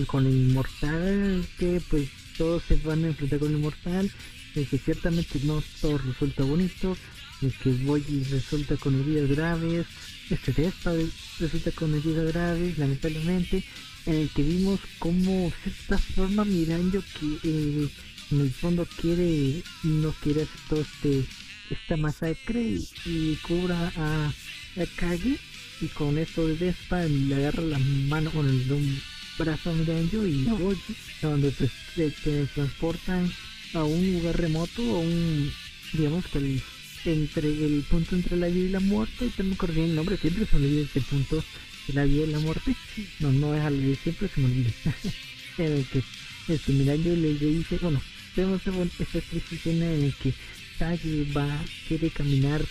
con, 0.06 0.26
el 0.26 0.34
inmortal, 0.34 1.46
que 1.60 1.82
pues 1.90 2.10
todos 2.38 2.64
se 2.64 2.76
van 2.78 3.04
a 3.04 3.08
enfrentar 3.08 3.40
con 3.40 3.50
el 3.50 3.58
inmortal, 3.58 4.12
de 4.56 4.66
que 4.66 4.78
ciertamente 4.78 5.40
no 5.44 5.62
todo 5.82 5.98
resulta 5.98 6.44
bonito, 6.44 6.96
el 7.42 7.54
que 7.54 7.72
Boyi 7.72 8.24
resulta 8.24 8.78
con 8.78 9.00
heridas 9.00 9.30
graves, 9.30 9.86
este 10.30 10.54
Despa 10.54 10.94
resulta 11.40 11.72
con 11.72 11.94
heridas 11.94 12.34
graves, 12.34 12.78
lamentablemente, 12.78 13.64
en 14.06 14.16
el 14.16 14.30
que 14.30 14.44
vimos 14.44 14.80
cómo 15.00 15.52
esta 15.66 15.98
forma 15.98 16.46
Miranjo 16.46 17.04
que 17.20 17.50
eh, 17.50 17.90
en 18.32 18.42
el 18.42 18.52
fondo 18.52 18.88
quiere, 19.00 19.62
no 19.84 20.12
quiere 20.24 20.44
hacer 20.44 20.62
todo 20.70 20.82
este, 20.82 21.26
esta 21.70 21.98
masacre 21.98 22.62
y, 22.62 22.88
y 23.06 23.36
cubra 23.44 23.92
a, 23.98 24.28
a 24.28 24.86
Kage 24.96 25.38
y 25.82 25.88
con 25.88 26.18
esto 26.18 26.48
de 26.48 26.56
Despa 26.56 27.04
le 27.04 27.36
agarra 27.36 27.64
la 27.64 27.80
mano 27.80 28.32
con 28.32 28.48
el 28.48 28.72
un 28.72 29.02
brazo 29.38 29.74
Miranjo 29.74 30.26
y 30.26 30.44
Boyi, 30.44 30.80
donde 31.22 31.52
se, 31.52 31.70
se 31.96 32.46
transportan 32.54 33.32
a 33.74 33.84
un 33.84 34.14
lugar 34.14 34.40
remoto, 34.40 34.82
a 34.82 35.00
un, 35.00 35.52
digamos 35.94 36.26
que 36.28 36.38
el, 36.38 36.62
entre 37.06 37.50
el 37.50 37.84
punto 37.90 38.16
entre 38.16 38.38
la 38.38 38.48
vida 38.48 38.66
y 38.66 38.70
la 38.70 38.80
muerte, 38.80 39.26
y 39.26 39.30
tengo 39.30 39.56
que 39.58 39.66
olvidar 39.66 39.90
el 39.90 39.96
nombre, 39.96 40.18
siempre 40.18 40.46
se 40.46 40.58
me 40.58 40.66
olvida 40.68 40.84
este 40.84 41.02
punto 41.02 41.44
de 41.88 41.94
la 41.94 42.06
vida 42.06 42.24
y 42.24 42.32
la 42.32 42.40
muerte, 42.40 42.76
no, 43.20 43.32
no 43.32 43.56
es 43.56 43.62
algo 43.62 43.82
que 43.82 43.96
siempre 43.96 44.30
se 44.34 44.42
me 44.42 44.46
olvida, 44.48 44.72
en 45.58 45.72
el 45.74 45.86
que 45.86 46.04
este 46.48 46.72
Miranjo 46.72 47.10
le, 47.10 47.34
dice, 47.34 47.78
bueno, 47.82 48.02
vemos 48.36 48.62
esta 48.66 49.22
triste 49.22 49.56
escena 49.56 49.92
en 49.94 50.04
el 50.04 50.14
que 50.16 50.34
Kage 50.80 51.26
va, 51.36 51.48
quiere 51.88 52.10
caminar 52.10 52.62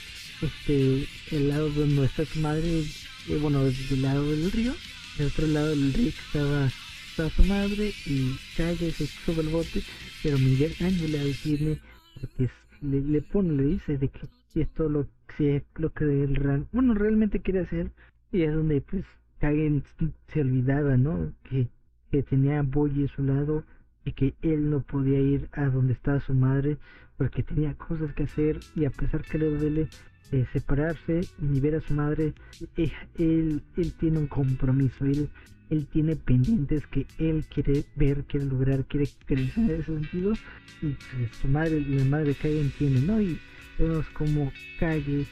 este 0.44 1.06
el 1.32 1.48
lado 1.48 1.68
donde 1.70 2.06
está 2.06 2.24
su 2.24 2.40
madre, 2.40 2.80
eh, 3.28 3.38
bueno, 3.40 3.64
del 3.64 4.02
lado 4.02 4.30
del 4.30 4.52
río, 4.52 4.74
del 5.18 5.26
otro 5.28 5.46
lado 5.46 5.68
del 5.70 5.92
río 5.92 6.08
estaba, 6.08 6.68
estaba 7.10 7.30
su 7.30 7.44
madre 7.44 7.92
y 8.06 8.36
Kage 8.56 8.92
se 8.92 9.06
sube 9.24 9.42
el 9.42 9.48
bote 9.48 9.82
pero 10.24 10.38
Miguel 10.38 10.74
Ángel 10.80 11.12
le 11.12 11.18
detiene 11.18 11.78
porque 12.18 12.50
le, 12.80 13.20
pone, 13.22 13.52
le 13.52 13.64
dice 13.64 13.98
de 13.98 14.08
que 14.08 14.20
esto 14.54 14.88
lo, 14.88 15.06
es 15.38 15.62
lo 15.76 15.92
que 15.92 16.04
él 16.04 16.66
bueno, 16.72 16.94
realmente 16.94 17.40
quiere 17.40 17.60
hacer 17.60 17.90
y 18.32 18.42
es 18.42 18.54
donde 18.54 18.80
pues 18.80 19.04
Kagen 19.38 19.84
se 20.28 20.40
olvidaba, 20.40 20.96
¿no? 20.96 21.32
Que, 21.50 21.68
que 22.10 22.22
tenía 22.22 22.60
a 22.60 22.62
Boyi 22.62 23.04
a 23.04 23.08
su 23.08 23.22
lado 23.22 23.64
y 24.06 24.12
que 24.12 24.34
él 24.40 24.70
no 24.70 24.80
podía 24.80 25.20
ir 25.20 25.48
a 25.52 25.66
donde 25.66 25.92
estaba 25.92 26.20
su 26.20 26.32
madre 26.32 26.78
porque 27.18 27.42
tenía 27.42 27.74
cosas 27.74 28.12
que 28.14 28.22
hacer 28.22 28.60
y 28.74 28.86
a 28.86 28.90
pesar 28.90 29.22
que 29.22 29.38
le 29.38 29.50
duele 29.50 29.88
eh, 30.32 30.46
separarse 30.52 31.26
y 31.40 31.60
ver 31.60 31.76
a 31.76 31.80
su 31.80 31.94
madre, 31.94 32.34
eh, 32.76 32.90
él, 33.18 33.62
él 33.76 33.92
tiene 33.98 34.18
un 34.18 34.26
compromiso, 34.26 35.04
él 35.04 35.28
él 35.70 35.86
tiene 35.92 36.16
pendientes 36.16 36.86
que 36.88 37.06
él 37.18 37.44
quiere 37.52 37.84
ver, 37.96 38.24
quiere 38.24 38.46
lograr, 38.46 38.84
quiere 38.84 39.08
crecer 39.26 39.64
en 39.64 39.70
ese 39.70 39.84
sentido. 39.84 40.32
Y 40.82 40.88
pues, 40.88 41.30
su 41.40 41.48
madre, 41.48 41.80
la 41.80 42.04
madre 42.04 42.26
de 42.26 42.34
Kage 42.34 42.60
entiende, 42.60 43.00
¿no? 43.00 43.20
Y 43.20 43.38
vemos 43.78 44.06
como 44.10 44.52
Kage 44.78 45.26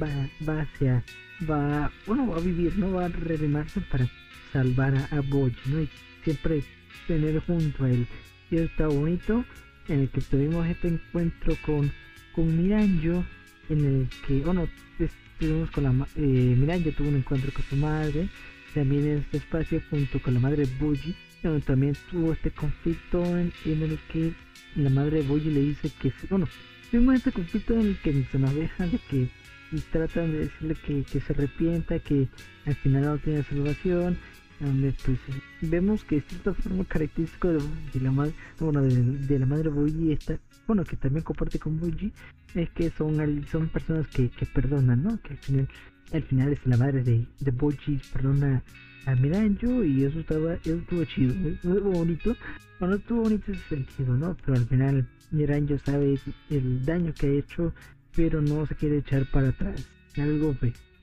va, 0.00 0.08
va 0.48 0.62
hacia, 0.62 1.04
va, 1.48 1.90
bueno, 2.06 2.28
va 2.28 2.38
a 2.38 2.40
vivir, 2.40 2.76
¿no? 2.78 2.92
Va 2.92 3.06
a 3.06 3.08
reanimarse 3.08 3.80
para 3.82 4.08
salvar 4.52 4.94
a, 4.96 5.04
a 5.16 5.20
Boji, 5.20 5.54
¿no? 5.66 5.82
Y 5.82 5.88
siempre 6.22 6.62
tener 7.06 7.40
junto 7.40 7.84
a 7.84 7.90
él. 7.90 8.06
Y 8.50 8.56
está 8.58 8.86
bonito 8.88 9.44
en 9.88 10.00
el 10.00 10.08
que 10.08 10.22
tuvimos 10.22 10.66
este 10.66 10.88
encuentro 10.88 11.54
con, 11.66 11.92
con 12.34 12.56
Miranjo, 12.56 13.24
en 13.68 13.84
el 13.84 14.08
que, 14.26 14.40
bueno, 14.40 14.68
estuvimos 14.98 15.70
con 15.70 15.84
la, 15.84 15.90
eh, 16.16 16.54
Miranjo 16.56 16.90
tuvo 16.92 17.08
un 17.08 17.16
encuentro 17.16 17.52
con 17.52 17.64
su 17.64 17.76
madre 17.76 18.28
también 18.74 19.06
en 19.06 19.18
este 19.18 19.38
espacio 19.38 19.80
junto 19.88 20.20
con 20.20 20.34
la 20.34 20.40
madre 20.40 20.66
Boji, 20.80 21.14
donde 21.42 21.60
también 21.60 21.94
tuvo 22.10 22.32
este 22.32 22.50
conflicto 22.50 23.24
en, 23.24 23.52
el 23.64 23.98
que 24.12 24.32
la 24.74 24.90
madre 24.90 25.22
Boji 25.22 25.50
le 25.50 25.60
dice 25.60 25.90
que, 26.00 26.12
bueno, 26.28 26.48
tuvimos 26.90 27.14
este 27.14 27.32
conflicto 27.32 27.74
en 27.74 27.86
el 27.86 27.96
que 27.98 28.24
se 28.30 28.38
nos 28.38 28.54
deja 28.54 28.86
de 28.86 28.98
que 29.10 29.28
y 29.72 29.80
tratan 29.90 30.30
de 30.30 30.38
decirle 30.40 30.74
que, 30.86 31.02
que, 31.02 31.20
se 31.20 31.32
arrepienta, 31.32 31.98
que 31.98 32.28
al 32.66 32.74
final 32.76 33.02
no 33.02 33.18
tiene 33.18 33.42
salvación, 33.42 34.16
donde 34.60 34.94
pues 35.04 35.18
vemos 35.60 36.04
que 36.04 36.20
cierta 36.20 36.54
forma 36.54 36.84
característico 36.84 37.48
de, 37.48 38.00
la 38.00 38.10
madre, 38.10 38.34
bueno, 38.60 38.82
de, 38.82 39.38
la 39.38 39.46
madre 39.46 39.68
Boji 39.68 40.12
está, 40.12 40.38
bueno, 40.66 40.84
que 40.84 40.96
también 40.96 41.24
comparte 41.24 41.58
con 41.58 41.78
Boji, 41.78 42.12
es 42.54 42.70
que 42.70 42.90
son, 42.90 43.44
son 43.50 43.68
personas 43.68 44.06
que, 44.08 44.30
que 44.30 44.46
perdonan, 44.46 45.02
¿no? 45.02 45.20
Que 45.22 45.32
al 45.34 45.38
final 45.38 45.68
al 46.12 46.22
final 46.22 46.52
es 46.52 46.66
la 46.66 46.76
madre 46.76 47.02
de, 47.02 47.50
Boji 47.50 48.00
perdona 48.12 48.62
a 49.06 49.14
Miranjo 49.14 49.84
y 49.84 50.04
eso 50.04 50.20
estaba 50.20 50.54
eso 50.54 50.76
estuvo 50.76 51.04
chido 51.04 51.34
muy 51.62 51.80
bonito. 51.80 52.36
Bueno 52.78 52.96
estuvo 52.96 53.22
bonito 53.22 53.52
ese 53.52 53.68
sentido 53.68 54.14
no 54.14 54.36
pero 54.44 54.58
al 54.58 54.66
final 54.66 55.08
Miranjo 55.30 55.78
sabe 55.78 56.18
el 56.50 56.84
daño 56.84 57.12
que 57.14 57.26
ha 57.26 57.32
hecho 57.32 57.74
pero 58.14 58.40
no 58.40 58.66
se 58.66 58.74
quiere 58.76 58.98
echar 58.98 59.26
para 59.30 59.48
atrás. 59.48 59.86
Algo 60.16 60.54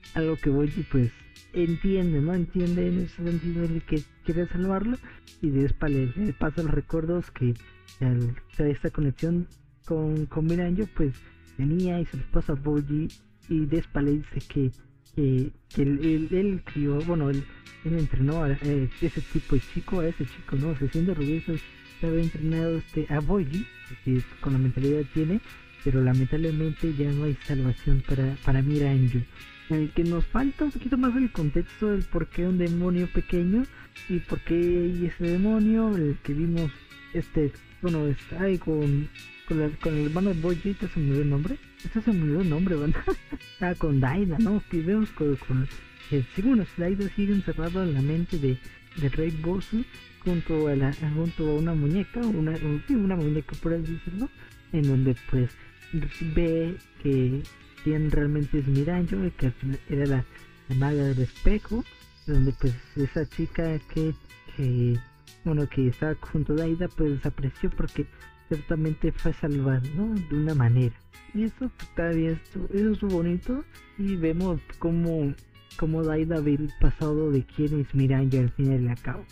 pues, 0.02 0.16
algo 0.16 0.36
que 0.36 0.50
Boji 0.50 0.82
pues 0.90 1.10
entiende 1.52 2.20
no 2.20 2.34
entiende 2.34 2.88
en 2.88 3.00
ese 3.00 3.24
sentido 3.24 3.68
de 3.68 3.80
que 3.80 4.02
quiere 4.24 4.46
salvarlo 4.48 4.96
y 5.40 5.50
después 5.50 5.92
le, 5.92 6.32
pasa 6.34 6.62
los 6.62 6.70
recuerdos 6.70 7.30
que 7.30 7.54
al, 8.00 8.34
esta 8.58 8.90
conexión 8.90 9.48
con, 9.86 10.26
con 10.26 10.46
Miranjo 10.46 10.84
pues 10.94 11.14
tenía 11.56 12.00
y 12.00 12.06
se 12.06 12.16
los 12.16 12.26
pasa 12.26 12.52
a 12.52 12.56
Boji 12.56 13.08
y 13.48 13.66
después 13.66 14.04
le 14.04 14.12
dice 14.12 14.38
que 14.48 14.70
que, 15.14 15.50
que 15.74 15.82
él, 15.82 16.28
él, 16.30 16.62
crió, 16.64 16.98
bueno, 17.02 17.30
él, 17.30 17.44
entrenó 17.84 18.44
a, 18.44 18.52
ese 18.52 19.20
tipo 19.32 19.56
de 19.56 19.62
chico, 19.74 20.00
a 20.00 20.08
ese 20.08 20.24
chico, 20.24 20.56
¿no? 20.56 20.76
Se 20.78 20.88
siente 20.88 21.10
orgulloso 21.10 21.52
de 21.52 22.06
haber 22.06 22.20
entrenado 22.20 22.78
este, 22.78 23.06
a 23.12 23.20
Boyi, 23.20 23.66
que 24.04 24.22
con 24.40 24.54
la 24.54 24.58
mentalidad 24.58 25.02
tiene, 25.12 25.40
pero 25.84 26.02
lamentablemente 26.02 26.94
ya 26.94 27.10
no 27.12 27.24
hay 27.24 27.36
salvación 27.44 28.02
para, 28.08 28.36
para 28.44 28.62
Miranjo. 28.62 29.18
El 29.74 29.90
que 29.92 30.04
nos 30.04 30.24
falta 30.26 30.64
un 30.64 30.70
poquito 30.70 30.96
más 30.98 31.16
el 31.16 31.30
contexto 31.32 31.90
del 31.90 32.02
por 32.04 32.28
qué 32.28 32.46
un 32.46 32.58
demonio 32.58 33.08
pequeño 33.12 33.64
y 34.08 34.18
por 34.18 34.40
qué 34.40 35.06
ese 35.06 35.24
demonio, 35.24 35.94
el 35.96 36.16
que 36.22 36.34
vimos, 36.34 36.70
este, 37.14 37.52
bueno, 37.80 38.06
está 38.06 38.42
ahí 38.42 38.58
con 38.58 39.08
con, 39.48 39.58
la, 39.58 39.68
con 39.80 39.94
el 39.94 40.06
hermano 40.06 40.34
de 40.34 40.40
Boy 40.40 40.56
se 40.56 40.74
me 40.96 41.06
olvidó 41.06 41.22
el 41.22 41.30
nombre. 41.30 41.58
Este 41.84 42.00
se 42.00 42.12
me 42.12 42.22
olvidó 42.22 42.40
el 42.42 42.50
nombre, 42.50 42.76
¿verdad? 42.76 43.02
ah, 43.60 43.74
con 43.76 44.00
Daida, 44.00 44.38
¿no? 44.38 44.62
Que 44.70 44.80
vemos 44.80 45.10
con, 45.10 45.36
con 45.36 45.68
eh, 46.10 46.24
sí, 46.34 46.42
bueno, 46.42 46.64
Daida 46.76 47.08
sigue 47.14 47.32
encerrado 47.32 47.82
en 47.82 47.94
la 47.94 48.02
mente 48.02 48.38
de, 48.38 48.58
de 48.96 49.08
Rey 49.08 49.30
Bosu 49.30 49.84
junto 50.20 50.68
a, 50.68 50.76
la, 50.76 50.92
junto 51.14 51.48
a 51.48 51.54
una 51.54 51.74
muñeca, 51.74 52.20
una, 52.20 52.54
una 52.88 53.16
muñeca 53.16 53.56
por 53.62 53.74
así 53.74 53.92
decirlo, 53.92 54.28
en 54.72 54.82
donde 54.82 55.16
pues 55.30 55.50
ve 56.34 56.76
que 57.02 57.42
quien 57.82 58.10
realmente 58.10 58.58
es 58.58 58.66
Miranjo, 58.66 59.16
que 59.36 59.52
era 59.88 60.06
la, 60.06 60.24
maga 60.76 61.04
del 61.04 61.20
espejo, 61.20 61.84
donde 62.26 62.52
pues 62.60 62.74
esa 62.96 63.26
chica 63.26 63.78
que, 63.92 64.14
que 64.56 64.96
bueno 65.44 65.68
que 65.68 65.88
estaba 65.88 66.14
junto 66.20 66.54
a 66.54 66.56
Daida 66.56 66.88
pues 66.88 67.10
desapareció 67.10 67.68
porque 67.70 68.06
ciertamente 68.48 69.12
fue 69.12 69.32
salvado 69.34 69.82
de 70.30 70.36
una 70.36 70.54
manera. 70.54 70.94
Y 71.34 71.44
eso 71.44 71.70
está 71.78 72.10
bien, 72.10 72.40
eso 72.72 72.92
es 72.92 73.00
bonito. 73.00 73.64
Y 73.98 74.16
vemos 74.16 74.60
cómo, 74.78 75.34
cómo 75.78 76.02
Daida 76.02 76.40
ve 76.40 76.54
el 76.54 76.70
pasado 76.80 77.30
de 77.30 77.44
quién 77.44 77.80
es 77.80 77.94
Miranda 77.94 78.38
al 78.38 78.50
final 78.50 78.82
y 78.82 78.88
al 78.88 79.00
cabo. 79.00 79.24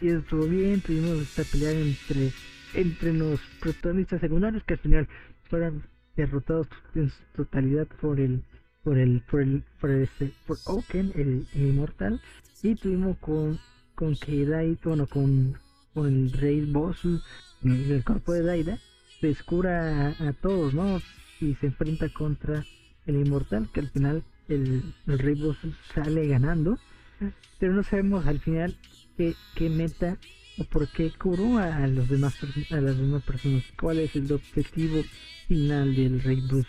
Y 0.00 0.08
estuvo 0.08 0.46
bien, 0.46 0.80
tuvimos 0.80 1.18
esta 1.18 1.42
pelea 1.44 1.72
entre, 1.72 2.32
entre 2.74 3.12
los 3.12 3.40
protagonistas 3.60 4.20
secundarios 4.20 4.62
que 4.64 4.74
al 4.74 4.80
final 4.80 5.08
fueron 5.48 5.84
derrotados 6.16 6.68
en 6.94 7.10
su 7.10 7.22
totalidad 7.36 7.86
por 8.00 8.20
el 8.20 8.42
por 8.82 8.98
el 8.98 9.20
por 9.30 9.42
el 9.42 9.62
por 9.80 9.90
este 9.90 10.32
por 10.46 10.58
Oken 10.66 11.12
el, 11.14 11.46
inmortal 11.54 12.20
y 12.62 12.74
tuvimos 12.74 13.16
con 13.18 13.58
con 13.94 14.14
Keidai 14.14 14.78
bueno 14.82 15.06
con 15.06 15.56
con 15.94 16.06
el 16.06 16.32
rey 16.32 16.64
boss 16.70 17.04
el 17.62 18.04
cuerpo 18.04 18.32
de 18.32 18.42
Daida 18.42 18.78
descura 19.20 20.08
a, 20.10 20.32
todos, 20.34 20.74
¿no? 20.74 21.00
Y 21.40 21.54
se 21.56 21.66
enfrenta 21.66 22.08
contra 22.12 22.64
el 23.06 23.16
inmortal, 23.16 23.68
que 23.72 23.80
al 23.80 23.90
final 23.90 24.24
el, 24.48 24.82
rey 25.06 25.34
boss 25.34 25.58
sale 25.94 26.26
ganando, 26.28 26.78
pero 27.58 27.72
no 27.72 27.82
sabemos 27.82 28.26
al 28.26 28.40
final 28.40 28.76
qué, 29.16 29.34
qué 29.54 29.70
meta 29.70 30.18
o 30.58 30.64
por 30.64 30.88
qué 30.88 31.10
curó 31.10 31.58
a, 31.58 31.86
los 31.86 32.08
demás 32.08 32.34
a 32.70 32.80
las 32.80 32.96
demás 32.96 33.22
personas, 33.22 33.64
cuál 33.78 33.98
es 33.98 34.14
el 34.16 34.30
objetivo 34.32 35.04
final 35.48 35.94
del 35.94 36.22
rey 36.22 36.40
boss 36.40 36.66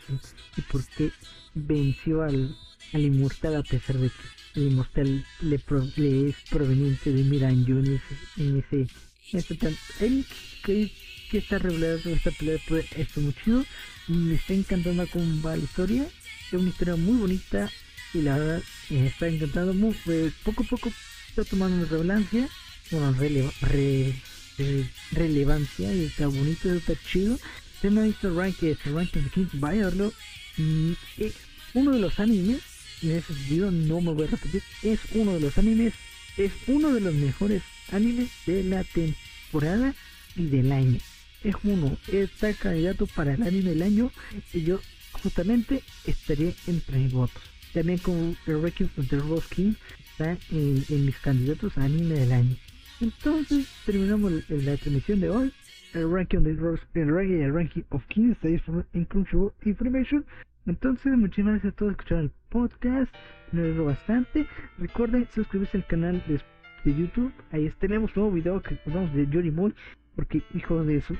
y 0.57 0.61
por 0.61 0.85
qué 0.85 1.11
venció 1.53 2.23
al, 2.23 2.55
al 2.93 3.01
inmortal 3.01 3.55
a 3.55 3.63
pesar 3.63 3.97
de 3.97 4.09
que 4.09 4.59
el 4.59 4.71
inmortal 4.71 5.25
le, 5.41 6.29
es 6.29 6.35
proveniente 6.49 7.11
de 7.11 7.23
Miranjo 7.23 7.71
en 7.71 8.01
en 8.37 8.57
ese, 8.57 8.87
en 9.31 9.39
ese 9.39 10.25
que, 10.63 10.91
que 11.29 11.37
está 11.37 11.59
revelado 11.59 12.09
esta 12.09 12.31
pelea 12.31 12.57
pues, 12.67 12.85
esto 12.95 13.21
muy 13.21 13.33
chido. 13.43 13.65
Me 14.07 14.35
está 14.35 14.53
encantando 14.53 15.05
cómo 15.07 15.49
la 15.49 15.57
historia. 15.57 16.07
Es 16.47 16.53
una 16.53 16.69
historia 16.69 16.95
muy 16.95 17.17
bonita 17.17 17.69
y 18.13 18.21
la 18.21 18.37
verdad 18.37 18.63
me 18.89 19.07
está 19.07 19.27
encantando. 19.27 19.73
Muy, 19.73 19.95
pues, 20.05 20.33
poco 20.43 20.63
a 20.63 20.67
poco 20.67 20.91
está 21.29 21.43
tomando 21.43 21.85
relevancia. 21.85 22.49
Bueno, 22.91 23.15
relevancia 25.11 25.93
y 25.93 26.05
está 26.05 26.27
bonito, 26.27 26.73
está 26.73 26.93
chido. 27.11 27.37
Si 27.81 27.89
no 27.89 28.01
ha 28.01 28.05
visto 28.05 28.33
Rank, 28.33 28.63
este 28.63 28.91
Rank 28.91 29.11
de 29.11 29.29
Kings, 29.29 29.59
vaya 29.59 29.81
a 29.81 29.85
verlo. 29.85 30.13
mm, 30.57 30.93
uno 31.73 31.91
de 31.91 31.99
los 31.99 32.19
animes, 32.19 32.61
en 33.03 33.11
ese 33.11 33.33
sentido 33.33 33.71
no 33.71 34.01
me 34.01 34.13
voy 34.13 34.25
a 34.25 34.31
repetir, 34.31 34.63
es 34.81 34.99
uno 35.13 35.33
de 35.33 35.41
los 35.41 35.57
animes, 35.57 35.93
es 36.37 36.51
uno 36.67 36.93
de 36.93 37.01
los 37.01 37.13
mejores 37.13 37.61
animes 37.91 38.29
de 38.45 38.63
la 38.63 38.83
temporada 38.83 39.93
y 40.35 40.45
del 40.45 40.71
año. 40.71 40.99
Es 41.43 41.55
uno, 41.63 41.97
está 42.07 42.53
candidato 42.53 43.05
para 43.05 43.33
el 43.33 43.43
anime 43.43 43.71
del 43.71 43.83
año 43.83 44.11
y 44.53 44.63
yo 44.63 44.79
justamente 45.11 45.83
estaría 46.05 46.53
entre 46.65 46.97
mis 46.97 47.11
votos. 47.11 47.41
También 47.73 47.99
con 47.99 48.37
el 48.47 48.61
Requiem 48.61 48.89
of 48.97 49.07
the 49.07 49.17
Rose 49.17 49.47
King 49.53 49.73
está 50.11 50.37
en, 50.49 51.05
mis 51.05 51.17
candidatos 51.17 51.77
a 51.77 51.83
anime 51.83 52.15
del 52.15 52.31
año. 52.31 52.55
Entonces 52.99 53.69
terminamos 53.85 54.31
la 54.49 54.75
transmisión 54.77 55.19
de 55.19 55.29
hoy. 55.29 55.53
El 55.93 56.11
ranking 56.11 56.39
de 56.39 56.53
Rose, 56.53 56.83
el 56.95 57.13
ranking, 57.13 57.41
el 57.41 57.53
ranking 57.53 57.83
of 57.89 58.05
Kings 58.07 58.37
está 58.43 58.85
en 58.93 59.05
Crunchyroll 59.05 59.53
Information. 59.63 60.25
Entonces, 60.65 61.17
muchísimas 61.17 61.53
gracias 61.53 61.73
a 61.73 61.75
todos 61.75 61.93
por 61.93 62.01
escuchar 62.01 62.23
el 62.23 62.31
podcast. 62.49 63.15
Me 63.51 63.61
alegro 63.61 63.85
bastante. 63.85 64.47
Recuerden 64.77 65.27
suscribirse 65.33 65.77
al 65.77 65.87
canal 65.87 66.23
de, 66.27 66.41
de 66.83 66.99
YouTube. 66.99 67.31
Ahí 67.51 67.71
tenemos 67.79 68.15
un 68.15 68.23
nuevo 68.23 68.35
video 68.35 68.61
que 68.61 68.77
hablamos 68.85 69.13
de 69.13 69.27
Yori 69.27 69.51
Moy. 69.51 69.73
Porque 70.15 70.41
hijos 70.53 70.85
de 70.85 71.01
su 71.01 71.15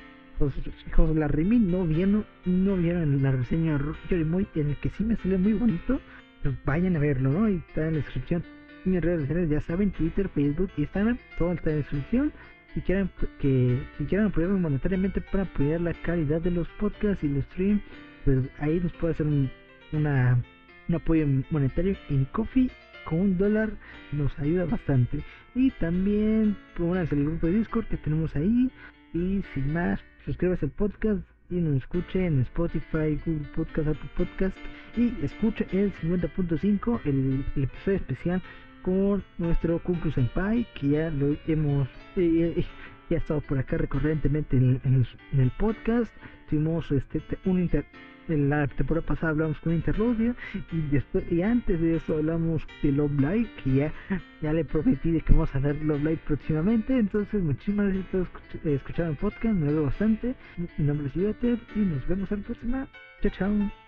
hijos 0.88 1.14
de 1.14 1.20
la 1.20 1.28
Remy 1.28 1.60
no 1.60 1.86
vieron, 1.86 2.26
no 2.46 2.76
vieron 2.76 3.24
la 3.24 3.32
reseña 3.32 3.78
de 3.78 3.94
Yori 4.10 4.26
Moy 4.26 4.48
en 4.56 4.70
el 4.70 4.76
que 4.78 4.90
sí 4.90 5.04
me 5.04 5.16
sale 5.16 5.38
muy 5.38 5.54
bonito. 5.54 6.02
Pues 6.44 6.56
vayan 6.66 6.96
a 6.96 7.00
verlo, 7.00 7.32
¿no? 7.32 7.46
Ahí 7.46 7.64
está 7.70 7.88
en 7.88 7.94
la 7.94 7.98
descripción. 8.00 8.44
Mis 8.88 9.02
redes 9.02 9.22
sociales 9.22 9.50
ya 9.50 9.60
saben, 9.60 9.92
Twitter, 9.92 10.30
Facebook, 10.30 10.72
Instagram, 10.78 11.18
todo 11.38 11.52
está 11.52 11.72
en 11.72 11.78
descripción. 11.78 12.32
Si 12.74 12.80
quieren 12.80 13.10
que 13.40 13.82
si 13.98 14.06
quieren 14.06 14.28
apoyarme 14.28 14.60
monetariamente 14.60 15.20
para 15.20 15.44
apoyar 15.44 15.82
la 15.82 15.94
calidad 15.94 16.40
de 16.40 16.52
los 16.52 16.70
podcasts 16.80 17.22
y 17.22 17.28
los 17.28 17.44
streams, 17.46 17.82
pues 18.24 18.50
ahí 18.60 18.80
nos 18.80 18.94
puede 18.94 19.14
hacer 19.14 19.28
un, 19.28 19.50
una, 19.92 20.42
un 20.88 20.96
apoyo 20.96 21.28
monetario 21.50 21.98
en 22.10 22.24
Coffee 22.26 22.72
con 23.04 23.20
un 23.20 23.38
dólar 23.38 23.72
nos 24.14 24.38
ayuda 24.40 24.64
bastante. 24.64 25.20
Y 25.54 25.72
también 25.72 26.56
pónganse 26.78 27.16
el 27.16 27.26
grupo 27.26 27.48
de 27.48 27.58
Discord 27.58 27.88
que 27.88 27.98
tenemos 27.98 28.36
ahí. 28.38 28.72
Y 29.14 29.42
sin 29.54 29.74
más 29.74 30.00
suscríbase 30.26 30.66
al 30.66 30.72
podcast 30.72 31.22
y 31.50 31.56
nos 31.56 31.78
escuche 31.78 32.26
en 32.26 32.42
Spotify, 32.42 33.20
Google 33.26 33.48
Podcast, 33.56 33.88
Apple 33.90 34.10
Podcast. 34.16 34.58
Y 34.96 35.14
escuche 35.24 35.68
el 35.72 35.94
50.5 35.94 37.02
el, 37.06 37.46
el, 37.56 37.64
episodio 37.64 37.98
especial 37.98 38.42
con 38.88 39.22
nuestro 39.38 39.80
Kunku 39.80 40.12
Senpai 40.12 40.66
que 40.74 40.88
ya 40.88 41.10
lo 41.10 41.36
hemos 41.46 41.90
eh, 42.16 42.54
eh, 42.56 42.66
ya 43.10 43.18
estado 43.18 43.42
por 43.42 43.58
acá 43.60 43.78
recurrentemente 43.78 44.56
en, 44.56 45.06
el 45.34 45.52
podcast. 45.58 46.10
Tuvimos 46.50 46.90
este 46.94 47.22
un 47.44 47.60
inter 47.60 47.86
en 48.30 48.50
la 48.50 48.66
temporada 48.68 49.06
pasada 49.06 49.32
hablamos 49.32 49.60
con 49.60 49.74
Interludio 49.74 50.36
y 50.72 50.80
después 50.90 51.30
y 51.30 51.42
antes 51.42 51.82
de 51.82 51.96
eso 51.98 52.16
hablamos 52.16 52.66
de 52.82 52.94
Love 52.94 53.20
Live 53.20 53.50
que 53.62 53.76
ya, 53.76 53.94
ya 54.42 54.54
le 54.54 54.64
prometí 54.64 55.12
de 55.12 55.20
que 55.20 55.34
vamos 55.34 55.54
a 55.54 55.58
hacer 55.58 55.84
Love 55.84 56.04
Live 56.04 56.20
próximamente. 56.26 56.98
Entonces 56.98 57.44
muchísimas 57.44 57.88
gracias 57.88 58.28
por 58.30 58.72
escuchar 58.72 59.10
el 59.10 59.18
podcast 59.18 59.54
me 59.54 59.64
alegro 59.64 59.84
bastante. 59.84 60.34
Mi 60.78 60.86
nombre 60.86 61.08
es 61.08 61.16
y 61.76 61.80
nos 61.80 62.08
vemos 62.08 62.32
en 62.32 62.40
la 62.40 62.46
próxima. 62.46 62.88
Chao 63.22 63.32
chao 63.38 63.87